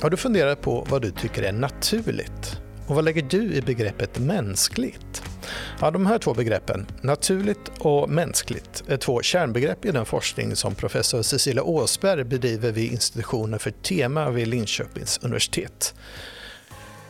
Har 0.00 0.10
du 0.10 0.16
funderat 0.16 0.60
på 0.60 0.86
vad 0.90 1.02
du 1.02 1.10
tycker 1.10 1.42
är 1.42 1.52
naturligt? 1.52 2.60
Och 2.86 2.94
vad 2.94 3.04
lägger 3.04 3.22
du 3.22 3.54
i 3.54 3.62
begreppet 3.62 4.18
mänskligt? 4.18 5.22
Ja, 5.80 5.90
de 5.90 6.06
här 6.06 6.18
två 6.18 6.34
begreppen, 6.34 6.86
naturligt 7.02 7.70
och 7.78 8.10
mänskligt, 8.10 8.84
är 8.88 8.96
två 8.96 9.22
kärnbegrepp 9.22 9.84
i 9.84 9.90
den 9.90 10.04
forskning 10.04 10.56
som 10.56 10.74
professor 10.74 11.22
Cecilia 11.22 11.62
Åsberg 11.62 12.24
bedriver 12.24 12.72
vid 12.72 12.92
institutionen 12.92 13.58
för 13.58 13.70
tema 13.70 14.30
vid 14.30 14.48
Linköpings 14.48 15.18
universitet. 15.22 15.94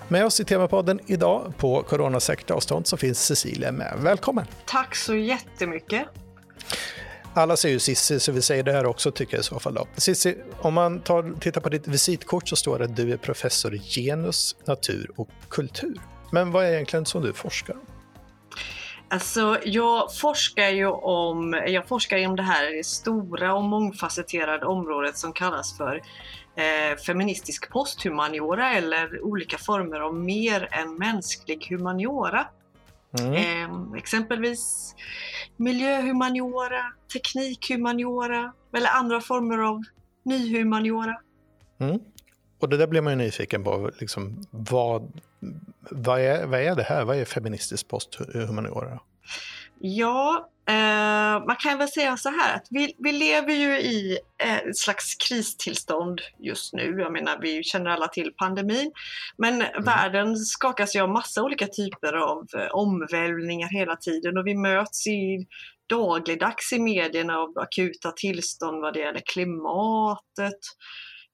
Med 0.09 0.27
oss 0.27 0.41
i 0.41 0.45
Temapodden 0.45 1.00
idag 1.07 1.53
på 1.57 1.82
coronasäkert 1.82 2.50
avstånd 2.50 2.87
så 2.87 2.96
finns 2.96 3.25
Cecilia 3.27 3.73
med. 3.73 3.95
Välkommen! 3.98 4.46
Tack 4.66 4.96
så 4.96 5.14
jättemycket! 5.14 6.07
Alla 7.36 7.57
säger 7.57 7.72
ju 7.72 7.79
Cissi, 7.79 8.21
så 8.21 8.32
vi 8.32 8.43
säger 8.43 8.63
det 8.63 8.72
här 8.72 8.86
också 8.86 9.11
tycker 9.11 9.35
jag 9.35 9.40
i 9.40 9.45
så 9.45 9.58
fall. 9.58 9.75
Då. 9.75 9.86
Cissi, 9.96 10.36
om 10.58 10.75
man 10.75 11.00
tar, 11.00 11.40
tittar 11.40 11.61
på 11.61 11.68
ditt 11.68 11.89
visitkort 11.89 12.49
så 12.49 12.57
står 12.57 12.79
det 12.79 12.85
att 12.85 12.96
du 12.96 13.12
är 13.12 13.17
professor 13.17 13.75
i 13.75 13.79
genus, 13.79 14.57
natur 14.64 15.11
och 15.17 15.29
kultur. 15.49 16.00
Men 16.31 16.53
vad 16.53 16.64
är 16.64 16.72
egentligen 16.72 17.07
som 17.07 17.22
du 17.22 17.32
forskar 17.32 17.75
om? 17.75 17.81
Alltså, 19.09 19.59
jag 19.64 20.14
forskar 20.14 20.68
ju 20.68 20.86
om, 20.86 21.62
jag 21.67 21.89
forskar 21.89 22.26
om 22.26 22.36
det 22.36 22.43
här 22.43 22.82
stora 22.82 23.54
och 23.54 23.64
mångfacetterade 23.64 24.67
området 24.67 25.18
som 25.18 25.32
kallas 25.32 25.76
för 25.76 26.03
eh, 26.57 26.96
feministisk 27.07 27.71
posthumaniora 27.71 28.75
eller 28.75 29.25
olika 29.25 29.59
former 29.59 30.00
av 30.00 30.14
mer 30.14 30.68
än 30.71 30.98
mänsklig 30.98 31.67
humaniora. 31.71 32.47
Mm. 33.19 33.33
Eh, 33.34 33.98
exempelvis 33.98 34.95
miljöhumaniora, 35.56 36.92
teknikhumaniora 37.12 38.53
eller 38.77 38.91
andra 38.91 39.21
former 39.21 39.59
av 39.59 39.83
nyhumaniora. 40.25 41.21
Mm. 41.79 42.01
Och 42.59 42.69
det 42.69 42.77
där 42.77 42.87
blir 42.87 43.01
man 43.01 43.13
ju 43.13 43.17
nyfiken 43.17 43.65
på. 43.65 43.91
Liksom, 44.01 44.47
vad, 44.51 45.21
vad, 45.91 46.21
är, 46.21 46.47
vad 46.47 46.61
är 46.61 46.77
det 46.77 46.83
här? 46.83 47.05
Vad 47.05 47.17
är 47.17 47.25
feministisk 47.25 47.89
posthumaniora? 47.89 49.01
Ja, 49.79 50.51
eh, 50.69 51.47
man 51.47 51.57
kan 51.57 51.79
väl 51.79 51.89
säga 51.89 52.17
så 52.17 52.29
här 52.29 52.57
att 52.57 52.67
vi, 52.71 52.95
vi 52.99 53.13
lever 53.13 53.53
ju 53.53 53.79
i 53.79 54.19
ett 54.39 54.77
slags 54.77 55.15
kristillstånd 55.15 56.21
just 56.39 56.73
nu. 56.73 57.01
Jag 57.01 57.13
menar, 57.13 57.39
vi 57.41 57.63
känner 57.63 57.91
alla 57.91 58.09
till 58.09 58.33
pandemin. 58.37 58.93
Men 59.39 59.63
mm. 59.63 59.85
världen 59.85 60.37
skakas 60.37 60.97
ju 60.97 61.01
av 61.01 61.09
massa 61.09 61.43
olika 61.43 61.67
typer 61.67 62.13
av 62.13 62.47
eh, 62.57 62.69
omvälvningar 62.73 63.69
hela 63.69 63.97
tiden 63.97 64.39
och 64.39 64.47
vi 64.47 64.55
möts 64.55 65.07
i 65.07 65.47
dagligdags 65.89 66.73
i 66.73 66.79
medierna 66.79 67.39
av 67.39 67.59
akuta 67.59 68.13
tillstånd 68.13 68.81
vad 68.81 68.95
det 68.95 69.01
gäller 69.01 69.23
klimatet, 69.27 70.61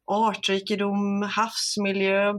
artrikedom, 0.06 1.22
havsmiljö, 1.22 2.32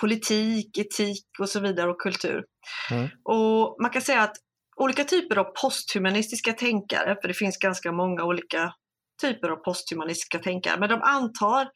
politik, 0.00 0.78
etik 0.78 1.26
och 1.38 1.48
så 1.48 1.60
vidare 1.60 1.90
och 1.90 2.00
kultur. 2.00 2.44
Mm. 2.90 3.08
Och 3.24 3.76
man 3.82 3.90
kan 3.90 4.02
säga 4.02 4.22
att 4.22 4.36
olika 4.76 5.04
typer 5.04 5.36
av 5.36 5.44
posthumanistiska 5.44 6.52
tänkare, 6.52 7.16
för 7.20 7.28
det 7.28 7.34
finns 7.34 7.58
ganska 7.58 7.92
många 7.92 8.24
olika 8.24 8.72
typer 9.20 9.48
av 9.48 9.56
posthumanistiska 9.56 10.38
tänkare, 10.38 10.80
men 10.80 10.88
de 10.88 11.02
antar 11.02 11.68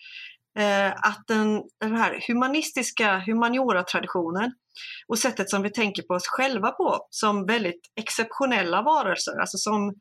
eh, 0.59 0.89
att 0.89 1.25
den, 1.27 1.63
den 1.81 1.97
här 1.97 2.25
humanistiska 2.29 3.23
humaniora-traditionen 3.27 4.53
och 5.09 5.19
sättet 5.19 5.51
som 5.51 5.63
vi 5.63 5.71
tänker 5.71 6.03
på 6.03 6.15
oss 6.15 6.27
själva 6.27 6.71
på 6.71 7.07
som 7.11 7.47
väldigt 7.47 7.81
exceptionella 8.01 8.83
varelser, 8.83 9.41
alltså 9.41 9.59
som 9.59 9.95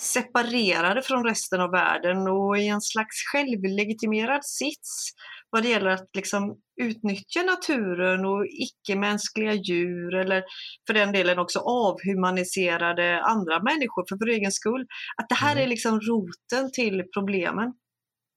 separerade 0.00 1.02
från 1.02 1.24
resten 1.24 1.60
av 1.60 1.70
världen 1.70 2.28
och 2.28 2.58
i 2.58 2.68
en 2.68 2.80
slags 2.80 3.16
självlegitimerad 3.32 4.44
sits 4.44 5.10
vad 5.50 5.62
det 5.62 5.68
gäller 5.68 5.90
att 5.90 6.08
liksom 6.16 6.56
utnyttja 6.82 7.42
naturen 7.42 8.24
och 8.24 8.46
icke-mänskliga 8.46 9.52
djur 9.52 10.14
eller 10.14 10.44
för 10.86 10.94
den 10.94 11.12
delen 11.12 11.38
också 11.38 11.58
avhumaniserade 11.58 13.22
andra 13.22 13.62
människor 13.62 14.04
för 14.08 14.16
vår 14.16 14.28
egen 14.28 14.52
skull. 14.52 14.86
Att 15.16 15.28
det 15.28 15.34
här 15.34 15.52
mm. 15.52 15.64
är 15.64 15.68
liksom 15.68 16.00
roten 16.00 16.72
till 16.72 17.02
problemen. 17.14 17.72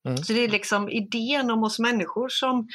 Mm. 0.08 0.18
Så 0.18 0.34
det 0.34 0.40
är 0.40 0.50
liksom 0.50 0.90
idén 0.90 1.52
om 1.52 1.64
oss 1.64 1.80
människor 1.80 2.30
som 2.30 2.68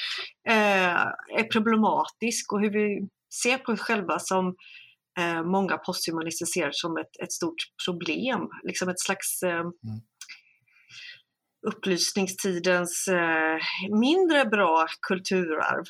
eh, 0.49 1.03
är 1.39 1.51
problematisk 1.53 2.53
och 2.53 2.61
hur 2.61 2.71
vi 2.71 3.09
ser 3.43 3.59
på 3.59 3.73
oss 3.73 3.81
själva 3.81 4.19
som 4.19 4.55
eh, 5.19 5.45
många 5.45 5.77
posthumanister 5.77 6.47
ser 6.47 6.71
som 6.73 6.97
ett, 6.97 7.21
ett 7.23 7.33
stort 7.33 7.63
problem. 7.87 8.41
Liksom 8.65 8.89
ett 8.89 9.01
slags 9.01 9.43
eh, 9.43 9.61
mm 9.61 9.73
upplysningstidens 11.67 13.09
eh, 13.09 13.59
mindre 13.99 14.45
bra 14.45 14.87
kulturarv. 15.09 15.85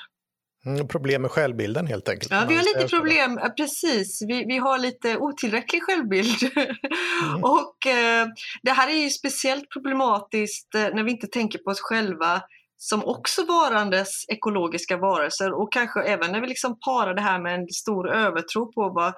Mm, 0.67 0.89
problem 0.89 1.23
med 1.23 1.31
självbilden 1.31 1.87
helt 1.87 2.09
enkelt. 2.09 2.31
Ja, 2.31 2.45
vi 2.49 2.57
har 2.57 2.63
lite 2.63 2.97
problem, 2.97 3.39
ja, 3.43 3.49
precis. 3.49 4.23
Vi, 4.29 4.45
vi 4.45 4.59
har 4.59 4.79
lite 4.79 5.17
otillräcklig 5.17 5.83
självbild. 5.83 6.57
Mm. 6.57 7.45
och 7.45 7.87
eh, 7.87 8.27
det 8.63 8.71
här 8.71 8.89
är 8.89 8.97
ju 8.97 9.11
speciellt 9.11 9.71
problematiskt 9.71 10.75
eh, 10.75 10.81
när 10.95 11.03
vi 11.03 11.11
inte 11.11 11.27
tänker 11.27 11.59
på 11.59 11.71
oss 11.71 11.81
själva 11.81 12.43
som 12.77 13.05
också 13.05 13.45
varandes 13.45 14.09
ekologiska 14.29 14.97
varelser 14.97 15.53
och 15.53 15.73
kanske 15.73 16.03
även 16.03 16.33
när 16.33 16.41
vi 16.41 16.47
liksom 16.47 16.79
parar 16.87 17.15
det 17.15 17.21
här 17.21 17.43
med 17.43 17.55
en 17.55 17.67
stor 17.69 18.11
övertro 18.15 18.73
på 18.73 18.93
vad 18.95 19.15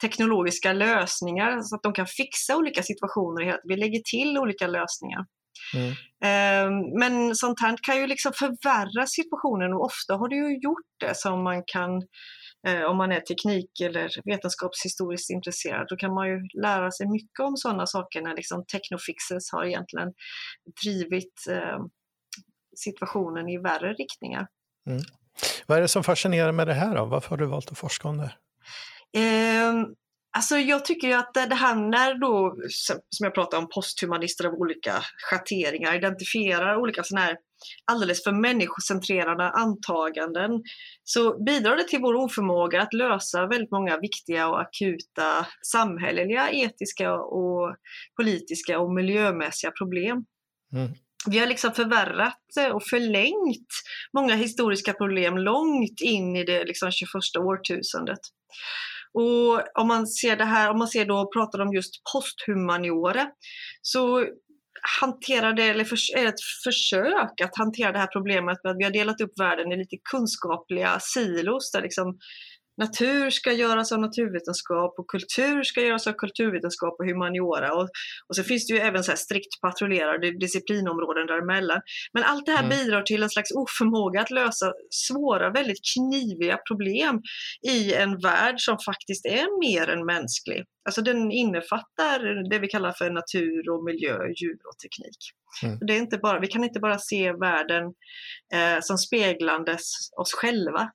teknologiska 0.00 0.72
lösningar, 0.72 1.62
så 1.62 1.76
att 1.76 1.82
de 1.82 1.92
kan 1.92 2.06
fixa 2.06 2.56
olika 2.56 2.82
situationer, 2.82 3.60
vi 3.68 3.76
lägger 3.76 4.00
till 4.00 4.38
olika 4.38 4.66
lösningar. 4.66 5.24
Mm. 5.74 5.94
Ehm, 6.24 6.98
men 6.98 7.34
sånt 7.34 7.60
här 7.60 7.76
kan 7.82 7.96
ju 7.96 8.06
liksom 8.06 8.32
förvärra 8.32 9.06
situationen 9.06 9.72
och 9.74 9.84
ofta 9.84 10.14
har 10.14 10.28
det 10.28 10.36
ju 10.36 10.58
gjort 10.60 10.90
det 11.00 11.16
som 11.16 11.42
man 11.42 11.62
kan 11.66 11.90
eh, 12.66 12.82
om 12.82 12.96
man 12.96 13.12
är 13.12 13.20
teknik 13.20 13.80
eller 13.80 14.10
vetenskapshistoriskt 14.24 15.30
intresserad, 15.30 15.86
då 15.88 15.96
kan 15.96 16.14
man 16.14 16.28
ju 16.28 16.48
lära 16.62 16.90
sig 16.90 17.08
mycket 17.08 17.40
om 17.40 17.56
sådana 17.56 17.86
saker 17.86 18.22
när 18.22 18.36
liksom 18.36 18.64
technofixes 18.72 19.52
har 19.52 19.64
egentligen 19.64 20.12
drivit 20.82 21.46
ehm, 21.50 21.82
situationen 22.76 23.48
i 23.48 23.58
värre 23.58 23.92
riktningar. 23.92 24.46
Mm. 24.86 25.02
Vad 25.66 25.78
är 25.78 25.82
det 25.82 25.88
som 25.88 26.04
fascinerar 26.04 26.52
med 26.52 26.66
det 26.66 26.74
här 26.74 26.96
då? 26.96 27.04
Varför 27.04 27.30
har 27.30 27.36
du 27.36 27.46
valt 27.46 27.72
att 27.72 27.78
forska 27.78 28.08
om 28.08 28.18
det? 28.18 28.32
Eh, 29.20 29.74
Alltså 30.38 30.58
jag 30.58 30.84
tycker 30.84 31.16
att 31.16 31.34
det 31.34 31.54
här 31.54 31.74
när 31.74 32.14
då, 32.14 32.56
som 33.10 33.24
jag 33.24 33.34
pratade 33.34 33.62
om, 33.62 33.68
posthumanister 33.68 34.44
av 34.44 34.54
olika 34.54 34.92
schatteringar 35.16 35.94
identifierar 35.94 36.76
olika 36.76 37.04
sådana 37.04 37.26
här 37.26 37.36
alldeles 37.84 38.24
för 38.24 38.32
människocentrerade 38.32 39.50
antaganden 39.50 40.50
så 41.04 41.44
bidrar 41.44 41.76
det 41.76 41.84
till 41.84 42.00
vår 42.00 42.14
oförmåga 42.14 42.82
att 42.82 42.92
lösa 42.92 43.46
väldigt 43.46 43.70
många 43.70 43.98
viktiga 43.98 44.48
och 44.48 44.60
akuta 44.60 45.46
samhälleliga, 45.66 46.50
etiska 46.50 47.14
och 47.14 47.76
politiska 48.16 48.78
och 48.78 48.94
miljömässiga 48.94 49.70
problem. 49.70 50.24
Mm. 50.72 50.92
Vi 51.26 51.38
har 51.38 51.46
liksom 51.46 51.72
förvärrat 51.72 52.72
och 52.72 52.82
förlängt 52.82 53.68
många 54.12 54.34
historiska 54.34 54.92
problem 54.92 55.38
långt 55.38 56.00
in 56.00 56.36
i 56.36 56.44
det 56.44 56.64
liksom 56.64 56.90
21 56.90 57.10
årtusendet. 57.38 58.20
Och 59.14 59.80
om 59.80 59.88
man 59.88 60.06
ser 60.06 60.36
det 60.36 60.44
här, 60.44 60.70
om 60.70 60.78
man 60.78 60.88
ser 60.88 61.04
då 61.04 61.30
pratar 61.32 61.58
om 61.60 61.72
just 61.72 61.94
posthumaniora, 62.12 63.26
så 63.82 64.26
hanterar 65.00 65.52
det, 65.52 65.62
eller 65.62 65.84
för, 65.84 65.98
är 66.16 66.26
ett 66.26 66.40
försök 66.64 67.40
att 67.40 67.58
hantera 67.58 67.92
det 67.92 67.98
här 67.98 68.06
problemet 68.06 68.58
med 68.64 68.70
att 68.70 68.78
vi 68.78 68.84
har 68.84 68.90
delat 68.90 69.20
upp 69.20 69.40
världen 69.40 69.72
i 69.72 69.76
lite 69.76 69.96
kunskapliga 70.10 70.98
silos 71.00 71.70
där 71.72 71.82
liksom 71.82 72.18
natur 72.78 73.30
ska 73.30 73.52
göras 73.52 73.92
av 73.92 74.00
naturvetenskap 74.00 74.98
och 74.98 75.08
kultur 75.08 75.62
ska 75.62 75.80
göras 75.80 76.06
av 76.06 76.12
kulturvetenskap 76.12 76.96
och 76.98 77.06
humaniora. 77.06 77.74
Och, 77.74 77.88
och 78.28 78.36
så 78.36 78.42
finns 78.42 78.66
det 78.66 78.74
ju 78.74 78.80
även 78.80 79.04
så 79.04 79.12
strikt 79.16 79.60
patrullerade 79.60 80.38
disciplinområden 80.38 81.26
däremellan. 81.26 81.80
Men 82.12 82.22
allt 82.24 82.46
det 82.46 82.52
här 82.52 82.64
mm. 82.64 82.78
bidrar 82.78 83.02
till 83.02 83.22
en 83.22 83.30
slags 83.30 83.50
oförmåga 83.50 84.20
att 84.20 84.30
lösa 84.30 84.72
svåra, 84.90 85.50
väldigt 85.50 85.80
kniviga 85.94 86.58
problem 86.68 87.22
i 87.68 87.94
en 87.94 88.18
värld 88.18 88.60
som 88.60 88.78
faktiskt 88.78 89.26
är 89.26 89.60
mer 89.60 89.88
än 89.88 90.06
mänsklig. 90.06 90.64
Alltså 90.84 91.02
den 91.02 91.32
innefattar 91.32 92.50
det 92.50 92.58
vi 92.58 92.68
kallar 92.68 92.92
för 92.92 93.10
natur 93.10 93.70
och 93.70 93.84
miljö, 93.84 94.14
djur 94.14 94.58
och 94.68 94.78
teknik. 94.78 95.18
Mm. 95.62 95.78
Det 95.86 95.92
är 95.92 95.98
inte 95.98 96.18
bara, 96.18 96.40
vi 96.40 96.46
kan 96.46 96.64
inte 96.64 96.80
bara 96.80 96.98
se 96.98 97.32
världen 97.32 97.84
eh, 98.54 98.80
som 98.80 98.98
speglandes 98.98 99.82
oss 100.16 100.32
själva 100.32 100.90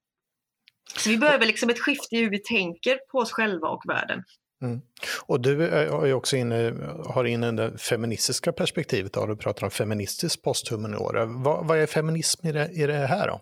så 0.97 1.09
vi 1.09 1.17
behöver 1.17 1.45
liksom 1.45 1.69
ett 1.69 1.79
skifte 1.79 2.15
i 2.15 2.23
hur 2.23 2.29
vi 2.29 2.39
tänker 2.39 2.97
på 3.11 3.17
oss 3.17 3.31
själva 3.31 3.67
och 3.67 3.81
världen. 3.87 4.23
Mm. 4.63 4.81
Och 5.25 5.41
du 5.41 5.67
är 5.67 6.05
ju 6.05 6.13
också 6.13 6.35
inne, 6.35 6.73
har 7.05 7.25
in 7.25 7.41
det 7.41 7.77
feministiska 7.77 8.51
perspektivet, 8.51 9.13
då 9.13 9.25
du 9.25 9.35
pratar 9.35 9.63
om 9.63 9.71
feministisk 9.71 10.41
posthumaniora. 10.41 11.25
Vad, 11.25 11.67
vad 11.67 11.77
är 11.77 11.85
feminism 11.85 12.47
i 12.47 12.51
det, 12.51 12.69
i 12.71 12.85
det 12.85 12.93
här 12.93 13.27
då? 13.27 13.41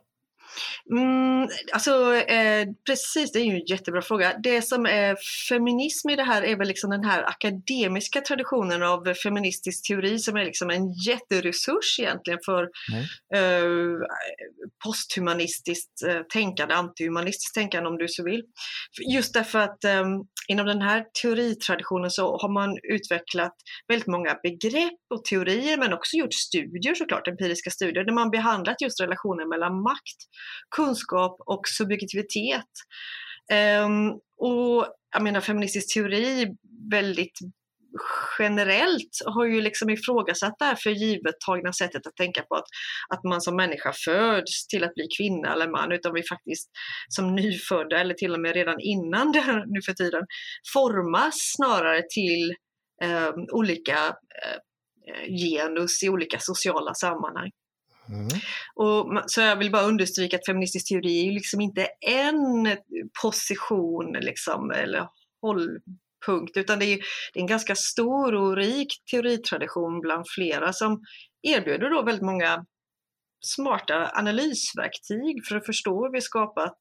Mm, 0.91 1.49
alltså, 1.73 2.15
eh, 2.15 2.67
precis, 2.85 3.31
det 3.31 3.39
är 3.39 3.43
ju 3.43 3.55
en 3.55 3.65
jättebra 3.65 4.01
fråga. 4.01 4.37
Det 4.43 4.61
som 4.61 4.85
är 4.85 5.15
feminism 5.49 6.09
i 6.09 6.15
det 6.15 6.23
här 6.23 6.41
är 6.41 6.55
väl 6.55 6.67
liksom 6.67 6.89
den 6.89 7.03
här 7.03 7.23
akademiska 7.23 8.21
traditionen 8.21 8.83
av 8.83 9.13
feministisk 9.13 9.87
teori 9.87 10.19
som 10.19 10.37
är 10.37 10.45
liksom 10.45 10.69
en 10.69 10.93
jätteresurs 10.93 11.99
egentligen 11.99 12.39
för 12.45 12.69
mm. 12.91 13.03
eh, 13.35 14.07
posthumanistiskt 14.83 16.03
eh, 16.07 16.21
tänkande, 16.33 16.75
antihumanistiskt 16.75 17.55
tänkande 17.55 17.89
om 17.89 17.97
du 17.97 18.07
så 18.07 18.23
vill. 18.23 18.41
Just 19.13 19.33
därför 19.33 19.59
att 19.59 19.83
eh, 19.83 20.05
inom 20.47 20.65
den 20.65 20.81
här 20.81 21.05
teoritraditionen 21.21 22.11
så 22.11 22.37
har 22.37 22.53
man 22.53 22.77
utvecklat 22.83 23.53
väldigt 23.87 24.07
många 24.07 24.37
begrepp 24.43 24.99
och 25.13 25.25
teorier 25.25 25.77
men 25.77 25.93
också 25.93 26.17
gjort 26.17 26.33
studier 26.33 26.95
såklart, 26.95 27.27
empiriska 27.27 27.69
studier, 27.69 28.03
där 28.03 28.13
man 28.13 28.31
behandlat 28.31 28.81
just 28.81 29.01
relationen 29.01 29.49
mellan 29.49 29.81
makt 29.81 30.19
kunskap 30.75 31.37
och 31.45 31.67
subjektivitet. 31.67 32.71
Um, 33.85 34.11
och 34.37 34.87
jag 35.13 35.23
menar 35.23 35.41
feministisk 35.41 35.93
teori 35.93 36.47
väldigt 36.91 37.39
generellt 38.39 39.21
har 39.25 39.45
ju 39.45 39.61
liksom 39.61 39.89
ifrågasatt 39.89 40.55
det 40.59 40.65
här 40.65 40.75
för 40.75 40.89
givet 40.89 41.35
tagna 41.45 41.73
sättet 41.73 42.07
att 42.07 42.15
tänka 42.15 42.41
på 42.41 42.55
att, 42.55 42.65
att 43.09 43.23
man 43.23 43.41
som 43.41 43.55
människa 43.55 43.93
föds 44.05 44.67
till 44.67 44.83
att 44.83 44.93
bli 44.93 45.07
kvinna 45.17 45.53
eller 45.53 45.69
man, 45.69 45.91
utan 45.91 46.13
vi 46.13 46.23
faktiskt 46.23 46.69
som 47.09 47.35
nyfödda 47.35 47.99
eller 47.99 48.13
till 48.13 48.33
och 48.33 48.39
med 48.39 48.53
redan 48.53 48.79
innan 48.79 49.31
det 49.31 49.63
nu 49.67 49.81
för 49.85 49.93
tiden 49.93 50.25
formas 50.73 51.35
snarare 51.55 52.01
till 52.09 52.55
ehm, 53.03 53.11
eh, 53.11 53.33
olika 53.51 53.97
eh, 54.07 55.35
genus 55.37 56.03
i 56.03 56.09
olika 56.09 56.37
sociala 56.39 56.93
sammanhang. 56.93 57.51
Mm. 58.11 58.27
Och, 58.75 59.23
så 59.25 59.41
jag 59.41 59.55
vill 59.55 59.71
bara 59.71 59.83
understryka 59.83 60.37
att 60.37 60.45
feministisk 60.45 60.87
teori 60.87 61.27
är 61.27 61.31
liksom 61.31 61.61
inte 61.61 61.87
en 62.07 62.77
position 63.21 64.17
liksom, 64.21 64.71
eller 64.71 65.07
hållpunkt, 65.41 66.57
utan 66.57 66.79
det 66.79 66.85
är, 66.85 66.97
det 67.33 67.39
är 67.39 67.41
en 67.41 67.47
ganska 67.47 67.75
stor 67.75 68.35
och 68.35 68.55
rik 68.57 68.87
teoritradition 69.11 70.01
bland 70.01 70.25
flera 70.35 70.73
som 70.73 71.01
erbjuder 71.41 71.89
då 71.89 72.01
väldigt 72.01 72.25
många 72.25 72.65
smarta 73.45 74.11
analysverktyg 74.13 75.45
för 75.47 75.55
att 75.55 75.65
förstå 75.65 76.03
hur 76.03 76.11
vi 76.11 76.21
skapat 76.21 76.77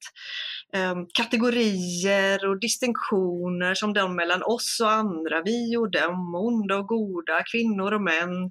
eh, 0.75 0.94
kategorier 1.15 2.49
och 2.49 2.61
distinktioner 2.61 3.75
som 3.75 3.93
de 3.93 4.17
mellan 4.17 4.43
oss 4.43 4.79
och 4.83 4.91
andra, 4.91 5.43
vi 5.44 5.76
och 5.76 5.91
dem, 5.91 6.35
onda 6.35 6.76
och 6.76 6.87
goda, 6.87 7.43
kvinnor 7.53 7.93
och 7.93 8.03
män, 8.03 8.50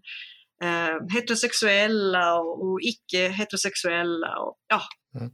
eh, 0.63 1.15
heterosexuella 1.15 2.39
och, 2.39 2.63
och 2.63 2.79
icke-heterosexuella. 2.81 4.39
Och, 4.39 4.57
ja. 4.67 4.81
Mm. 5.19 5.31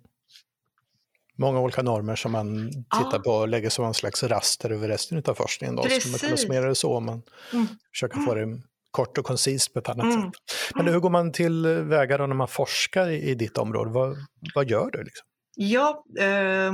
Många 1.38 1.60
olika 1.60 1.81
normer 1.81 2.16
som 2.16 2.31
man 2.31 2.69
tittar 2.69 3.10
ja. 3.13 3.22
på 3.25 3.31
och 3.31 3.48
lägger 3.48 3.69
som 3.69 3.86
en 3.86 3.94
slags 3.94 4.24
raster 4.24 4.69
över 4.69 4.88
resten 4.88 5.24
av 5.27 5.33
forskningen. 5.33 5.75
Då. 5.75 5.83
Precis. 5.83 6.01
Skulle 6.01 6.12
man 6.12 6.19
kunna 6.19 6.38
summera 6.38 6.69
det 6.69 6.75
så 6.75 6.98
om 6.98 7.06
man 7.06 7.22
mm. 7.54 7.68
försöker 7.94 8.19
få 8.19 8.33
det 8.33 8.62
kort 8.92 9.18
och 9.18 9.25
koncist 9.25 9.74
på 9.74 9.80
ett 9.80 9.89
annat 9.89 10.06
mm. 10.06 10.22
sätt. 10.22 10.33
Men 10.75 10.88
hur 10.88 11.00
går 11.00 11.10
man 11.10 11.31
till 11.31 11.66
väga 11.68 12.18
när 12.18 12.36
man 12.36 12.48
forskar 12.48 13.10
i, 13.10 13.30
i 13.30 13.36
ditt 13.36 13.57
område? 13.57 13.92
Vad, 13.92 14.18
vad 14.56 14.69
gör 14.69 14.92
du? 14.92 15.04
Liksom? 15.04 15.27
Ja, 15.56 16.04
eh, 16.19 16.72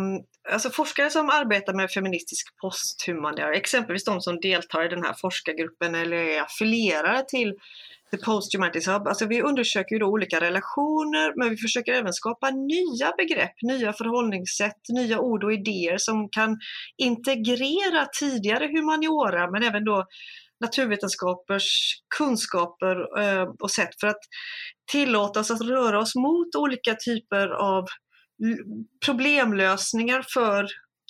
alltså 0.51 0.69
forskare 0.69 1.09
som 1.09 1.30
arbetar 1.30 1.74
med 1.74 1.92
feministisk 1.92 2.48
posthumanitär, 2.62 3.51
exempelvis 3.51 4.06
de 4.06 4.21
som 4.21 4.39
deltar 4.39 4.86
i 4.86 4.88
den 4.88 5.03
här 5.03 5.15
forskargruppen 5.21 5.95
eller 5.95 6.18
är 6.18 6.42
affilierade 6.42 7.25
till 7.27 7.53
The 8.12 8.18
Post 8.18 8.56
Humanities 8.56 8.88
Hub. 8.88 9.08
Alltså 9.08 9.25
vi 9.25 9.42
undersöker 9.42 9.96
ju 9.96 10.00
då 10.00 10.06
olika 10.06 10.42
relationer 10.42 11.34
men 11.40 11.50
vi 11.50 11.58
försöker 11.58 11.94
även 11.94 12.13
skapa 12.13 12.50
nya 12.50 13.13
begrepp, 13.18 13.56
nya 13.62 13.94
förhållningssätt, 13.94 14.81
nya 14.90 15.19
ord 15.19 15.44
och 15.44 15.54
idéer 15.54 15.98
som 15.98 16.30
kan 16.30 16.60
integrera 16.98 18.06
tidigare 18.19 18.68
humaniora 18.68 19.52
men 19.52 19.63
även 19.63 19.86
då 19.86 20.06
naturvetenskapers 20.62 21.96
kunskaper 22.18 23.22
eh, 23.24 23.48
och 23.60 23.72
sätt 23.72 24.00
för 24.00 24.08
att 24.08 24.22
tillåta 24.92 25.40
oss 25.40 25.52
att 25.52 25.62
röra 25.62 26.00
oss 26.00 26.16
mot 26.16 26.56
olika 26.56 26.96
typer 26.96 27.48
av 27.48 27.86
problemlösningar 29.06 30.25
för 30.34 30.68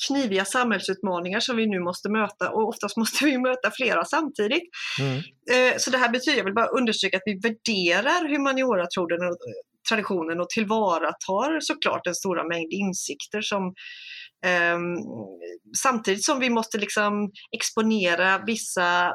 kniviga 0.07 0.45
samhällsutmaningar 0.45 1.39
som 1.39 1.57
vi 1.57 1.67
nu 1.67 1.79
måste 1.79 2.09
möta 2.09 2.49
och 2.49 2.67
oftast 2.67 2.97
måste 2.97 3.25
vi 3.25 3.37
möta 3.37 3.71
flera 3.71 4.05
samtidigt. 4.05 4.63
Mm. 4.99 5.17
Eh, 5.51 5.77
så 5.77 5.91
det 5.91 5.97
här 5.97 6.09
betyder, 6.09 6.37
jag 6.37 6.45
vill 6.45 6.53
bara 6.53 6.67
understryka 6.67 7.17
att 7.17 7.23
vi 7.25 7.39
värderar 7.39 8.29
humaniora-traditionen 8.29 10.39
och 10.39 10.49
tillvaratar 10.49 11.59
såklart 11.59 12.07
en 12.07 12.15
stora 12.15 12.47
mängd 12.47 12.73
insikter 12.73 13.41
som 13.41 13.73
Um, 14.45 14.97
samtidigt 15.77 16.25
som 16.25 16.39
vi 16.39 16.49
måste 16.49 16.77
liksom 16.77 17.31
exponera 17.51 18.43
vissa 18.45 19.13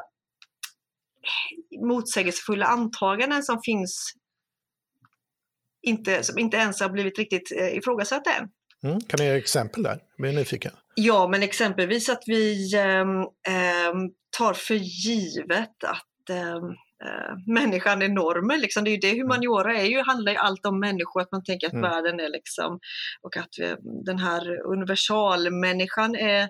motsägelsefulla 1.87 2.65
antaganden 2.65 3.43
som 3.43 3.61
finns 3.65 4.13
inte, 5.81 6.23
som 6.23 6.39
inte 6.39 6.57
ens 6.57 6.79
har 6.79 6.89
blivit 6.89 7.17
riktigt 7.17 7.51
eh, 7.51 7.77
ifrågasatta 7.77 8.33
än. 8.33 8.49
Mm, 8.83 8.99
kan 9.01 9.17
du 9.17 9.23
ge 9.23 9.31
exempel 9.31 9.83
där? 9.83 9.99
Jag 10.17 10.21
blir 10.21 10.33
nyfiken. 10.33 10.71
Ja, 10.95 11.27
men 11.27 11.43
exempelvis 11.43 12.09
att 12.09 12.23
vi 12.25 12.73
eh, 12.75 13.05
tar 14.37 14.53
för 14.53 14.75
givet 14.75 15.83
att 15.83 16.29
eh, 16.29 16.61
människan 17.47 18.01
är 18.01 18.09
normen. 18.09 18.59
Liksom. 18.59 18.83
Det 18.83 18.89
är 18.89 18.91
ju 18.91 18.97
det 18.97 19.21
humaniora 19.21 19.77
är 19.77 19.85
ju, 19.85 20.01
handlar 20.01 20.31
ju 20.31 20.37
allt 20.37 20.65
om 20.65 20.79
människor, 20.79 21.21
att 21.21 21.31
man 21.31 21.43
tänker 21.43 21.67
att 21.67 21.73
mm. 21.73 21.89
världen 21.89 22.19
är 22.19 22.29
liksom, 22.29 22.79
och 23.21 23.37
att 23.37 23.49
vi, 23.57 23.75
den 24.05 24.19
här 24.19 24.71
universalmänniskan 24.73 26.15
är 26.15 26.49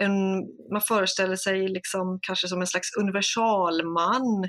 en, 0.00 0.36
man 0.72 0.80
föreställer 0.80 1.36
sig 1.36 1.68
liksom 1.68 2.18
kanske 2.22 2.48
som 2.48 2.60
en 2.60 2.66
slags 2.66 2.96
universalman. 2.96 4.44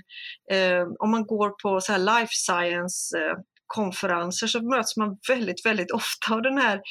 Eh, 0.51 0.87
om 0.99 1.11
man 1.11 1.25
går 1.25 1.49
på 1.49 1.81
så 1.81 1.91
här 1.91 1.99
life 1.99 2.33
science 2.33 3.17
eh, 3.17 3.37
konferenser 3.67 4.47
så 4.47 4.61
möts 4.61 4.97
man 4.97 5.17
väldigt, 5.29 5.65
väldigt 5.65 5.91
ofta 5.91 6.33
av 6.33 6.41
den 6.41 6.57
här 6.57 6.81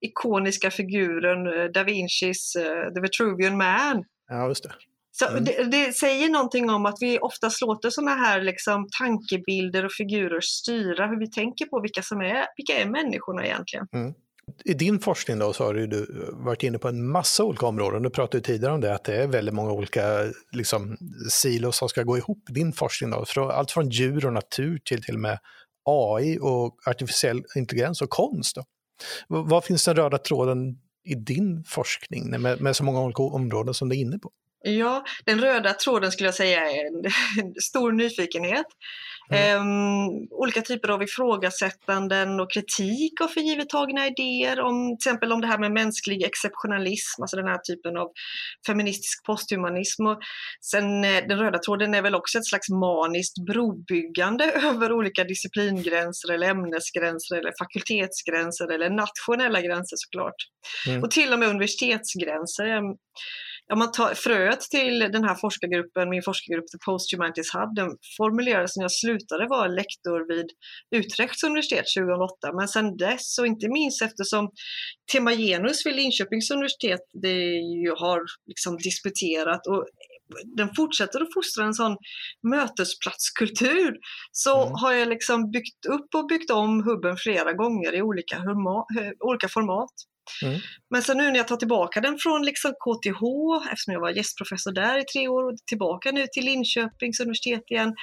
ikoniska 0.00 0.70
figuren 0.70 1.46
eh, 1.46 1.64
Da 1.74 1.84
Vincis 1.84 2.56
uh, 2.56 2.94
The 2.94 3.00
Vitruvian 3.00 3.56
Man. 3.56 4.04
Ja, 4.28 4.48
just 4.48 4.62
det. 4.62 4.72
Så 5.14 5.28
mm. 5.28 5.44
det, 5.44 5.64
det, 5.64 5.92
säger 5.92 6.28
någonting 6.28 6.70
om 6.70 6.86
att 6.86 6.96
vi 7.00 7.18
oftast 7.18 7.60
låter 7.60 7.90
sådana 7.90 8.14
här 8.14 8.40
liksom, 8.40 8.88
tankebilder 8.98 9.84
och 9.84 9.92
figurer 9.92 10.40
styra 10.40 11.06
hur 11.06 11.18
vi 11.18 11.30
tänker 11.30 11.66
på 11.66 11.80
vilka 11.80 12.02
som 12.02 12.20
är, 12.20 12.46
vilka 12.56 12.72
är 12.72 12.86
människorna 12.86 13.46
egentligen. 13.46 13.86
Mm. 13.92 14.14
I 14.64 14.74
din 14.74 15.00
forskning 15.00 15.38
då 15.38 15.52
så 15.52 15.64
har 15.64 15.74
du 15.74 16.06
varit 16.32 16.62
inne 16.62 16.78
på 16.78 16.88
en 16.88 17.08
massa 17.08 17.44
olika 17.44 17.66
områden. 17.66 18.02
Du 18.02 18.10
pratade 18.10 18.44
tidigare 18.44 18.74
om 18.74 18.80
det, 18.80 18.94
att 18.94 19.04
det 19.04 19.16
är 19.16 19.26
väldigt 19.26 19.54
många 19.54 19.72
olika 19.72 20.02
liksom, 20.52 20.96
silos 21.30 21.76
som 21.76 21.88
ska 21.88 22.02
gå 22.02 22.18
ihop 22.18 22.50
i 22.50 22.52
din 22.52 22.72
forskning. 22.72 23.10
Då. 23.10 23.50
Allt 23.50 23.70
från 23.70 23.88
djur 23.88 24.26
och 24.26 24.32
natur 24.32 24.80
till 24.84 25.02
till 25.02 25.14
och 25.14 25.20
med 25.20 25.38
AI 25.84 26.38
och 26.40 26.88
artificiell 26.88 27.44
intelligens 27.56 28.02
och 28.02 28.10
konst. 28.10 28.56
Då. 28.56 28.64
Vad 29.28 29.64
finns 29.64 29.84
den 29.84 29.96
röda 29.96 30.18
tråden 30.18 30.78
i 31.04 31.14
din 31.14 31.64
forskning 31.64 32.42
med, 32.42 32.60
med 32.60 32.76
så 32.76 32.84
många 32.84 33.00
olika 33.00 33.22
områden 33.22 33.74
som 33.74 33.88
du 33.88 33.96
är 33.96 34.00
inne 34.00 34.18
på? 34.18 34.30
Ja, 34.64 35.04
den 35.24 35.40
röda 35.40 35.72
tråden 35.72 36.12
skulle 36.12 36.26
jag 36.26 36.34
säga 36.34 36.70
är 36.70 36.86
en 36.86 37.04
stor 37.62 37.92
nyfikenhet. 37.92 38.66
Mm. 39.32 39.60
Um, 39.60 40.28
olika 40.30 40.62
typer 40.62 40.88
av 40.88 41.02
ifrågasättanden 41.02 42.40
och 42.40 42.52
kritik 42.52 43.20
av 43.20 43.28
förgivet 43.28 43.68
tagna 43.68 44.06
idéer, 44.06 44.60
om, 44.60 44.96
till 44.98 45.10
exempel 45.10 45.32
om 45.32 45.40
det 45.40 45.46
här 45.46 45.58
med 45.58 45.72
mänsklig 45.72 46.22
exceptionalism, 46.22 47.22
alltså 47.22 47.36
den 47.36 47.46
här 47.46 47.58
typen 47.58 47.96
av 47.96 48.08
feministisk 48.66 49.24
posthumanism. 49.24 50.06
Och 50.06 50.18
sen 50.70 51.04
eh, 51.04 51.26
den 51.28 51.38
röda 51.38 51.58
tråden 51.58 51.94
är 51.94 52.02
väl 52.02 52.14
också 52.14 52.38
ett 52.38 52.46
slags 52.46 52.68
maniskt 52.68 53.44
brobyggande 53.46 54.44
över 54.64 54.92
olika 54.92 55.24
disciplingränser 55.24 56.32
eller 56.32 56.48
ämnesgränser 56.48 57.36
eller 57.36 57.52
fakultetsgränser 57.58 58.72
eller 58.72 58.90
nationella 58.90 59.60
gränser 59.60 59.96
såklart. 59.98 60.36
Mm. 60.88 61.02
Och 61.02 61.10
till 61.10 61.32
och 61.32 61.38
med 61.38 61.48
universitetsgränser 61.48 62.66
om 63.72 63.78
man 63.78 63.92
tar 63.92 64.14
fröet 64.14 64.60
till 64.60 64.98
den 64.98 65.24
här 65.24 65.34
forskargruppen, 65.34 66.10
min 66.10 66.22
forskargrupp 66.22 66.70
The 66.72 66.78
Post 66.84 67.12
Humanities 67.12 67.54
Hub, 67.54 67.74
den 67.74 67.88
formulerades 68.16 68.76
när 68.76 68.84
jag 68.84 68.92
slutade 68.92 69.46
vara 69.46 69.66
lektor 69.66 70.28
vid 70.28 70.46
Utrechts 70.96 71.44
universitet 71.44 71.84
2008. 71.98 72.52
Men 72.58 72.68
sedan 72.68 72.96
dess, 72.96 73.38
och 73.38 73.46
inte 73.46 73.68
minst 73.68 74.02
eftersom 74.02 74.50
Tema 75.12 75.32
Genus 75.32 75.86
vid 75.86 75.96
Linköpings 75.96 76.50
universitet 76.50 77.00
det 77.22 77.42
ju 77.84 77.90
har 77.90 78.20
liksom 78.46 78.76
disputerat 78.76 79.66
och 79.66 79.86
den 80.56 80.74
fortsätter 80.76 81.20
att 81.20 81.34
fostra 81.34 81.64
en 81.64 81.74
sån 81.74 81.96
mötesplatskultur 82.42 83.96
så 84.32 84.62
mm. 84.62 84.74
har 84.74 84.92
jag 84.92 85.08
liksom 85.08 85.50
byggt 85.50 85.86
upp 85.88 86.14
och 86.14 86.26
byggt 86.26 86.50
om 86.50 86.82
hubben 86.84 87.16
flera 87.16 87.52
gånger 87.52 87.94
i 87.94 88.02
olika, 88.02 88.36
olika 89.20 89.48
format. 89.48 89.92
Mm. 90.42 90.60
Men 90.90 91.02
sen 91.02 91.16
nu 91.16 91.30
när 91.30 91.36
jag 91.36 91.48
tar 91.48 91.56
tillbaka 91.56 92.00
den 92.00 92.18
från 92.18 92.44
liksom 92.44 92.72
KTH, 92.72 93.22
eftersom 93.72 93.92
jag 93.92 94.00
var 94.00 94.10
gästprofessor 94.10 94.72
där 94.72 94.98
i 94.98 95.04
tre 95.04 95.28
år, 95.28 95.52
och 95.52 95.58
tillbaka 95.66 96.10
nu 96.10 96.26
till 96.32 96.44
Linköpings 96.44 97.20
universitet 97.20 97.70
igen. 97.70 97.94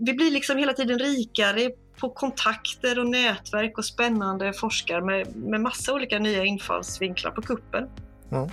Vi 0.00 0.12
blir 0.12 0.30
liksom 0.30 0.58
hela 0.58 0.72
tiden 0.72 0.98
rikare 0.98 1.70
på 2.00 2.10
kontakter 2.10 2.98
och 2.98 3.06
nätverk 3.06 3.78
och 3.78 3.84
spännande 3.84 4.52
forskare 4.52 5.04
med, 5.04 5.36
med 5.36 5.60
massa 5.60 5.92
olika 5.92 6.18
nya 6.18 6.44
infallsvinklar 6.44 7.30
på 7.30 7.42
kuppen. 7.42 7.88
Mm. 8.32 8.48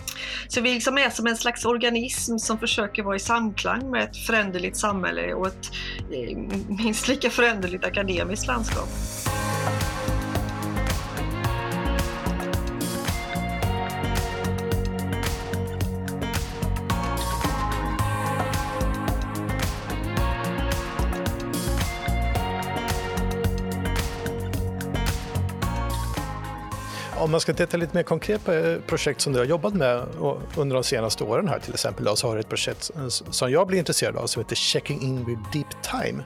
Så 0.48 0.62
vi 0.62 0.74
liksom 0.74 0.98
är 0.98 1.10
som 1.10 1.28
en 1.28 1.38
slags 1.38 1.66
organism 1.66 2.38
som 2.38 2.60
försöker 2.60 3.04
vara 3.04 3.16
i 3.16 3.20
samklang 3.20 3.92
med 3.92 4.04
ett 4.04 4.18
föränderligt 4.18 4.78
samhälle 4.78 5.34
och 5.34 5.48
ett 5.48 5.72
eh, 6.12 6.38
minst 6.68 7.08
lika 7.08 7.30
föränderligt 7.30 7.86
akademiskt 7.86 8.48
landskap. 8.48 8.90
Man 27.34 27.42
ska 27.42 27.54
titta 27.54 27.78
lite 27.78 27.96
mer 27.96 28.04
konkret 28.04 28.46
på 28.46 28.52
eh, 28.52 28.80
projekt 28.80 29.22
som 29.22 29.34
du 29.34 29.40
har 29.40 29.46
jobbat 29.46 29.74
med 29.74 30.06
under 30.58 30.74
de 30.74 30.84
senaste 30.84 31.24
åren 31.24 31.48
här 31.48 31.60
till 31.60 31.74
exempel, 31.74 32.06
då, 32.06 32.16
så 32.16 32.28
har 32.28 32.36
du 32.36 32.40
ett 32.40 32.50
projekt 32.50 32.92
som 33.10 33.52
jag 33.52 33.68
blir 33.68 33.80
intresserad 33.80 34.16
av 34.16 34.28
som 34.28 34.42
heter 34.42 34.56
Checking 34.56 35.02
in 35.02 35.26
with 35.26 35.42
deep 35.54 35.84
time. 35.84 36.24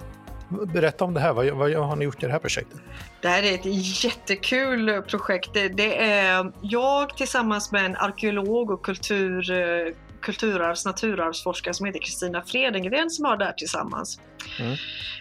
Berätta 0.73 1.05
om 1.05 1.13
det 1.13 1.19
här, 1.19 1.33
vad, 1.33 1.49
vad 1.49 1.71
har 1.73 1.95
ni 1.95 2.05
gjort 2.05 2.23
i 2.23 2.25
det 2.25 2.31
här 2.31 2.39
projektet? 2.39 2.79
Det 3.21 3.27
här 3.27 3.43
är 3.43 3.53
ett 3.53 4.03
jättekul 4.03 5.01
projekt. 5.01 5.53
Det 5.53 6.03
är 6.03 6.51
jag 6.61 7.17
tillsammans 7.17 7.71
med 7.71 7.85
en 7.85 7.95
arkeolog 7.95 8.71
och 8.71 8.85
kultur 8.85 9.51
eh, 9.51 9.93
kulturarvs 10.27 10.85
naturarvsforskare 10.85 11.73
som 11.73 11.85
heter 11.85 11.99
Kristina 11.99 12.41
Fredengren 12.41 13.09
som 13.09 13.25
har 13.25 13.37
det 13.37 13.45
här 13.45 13.53
tillsammans. 13.53 14.19
Mm. 14.59 14.75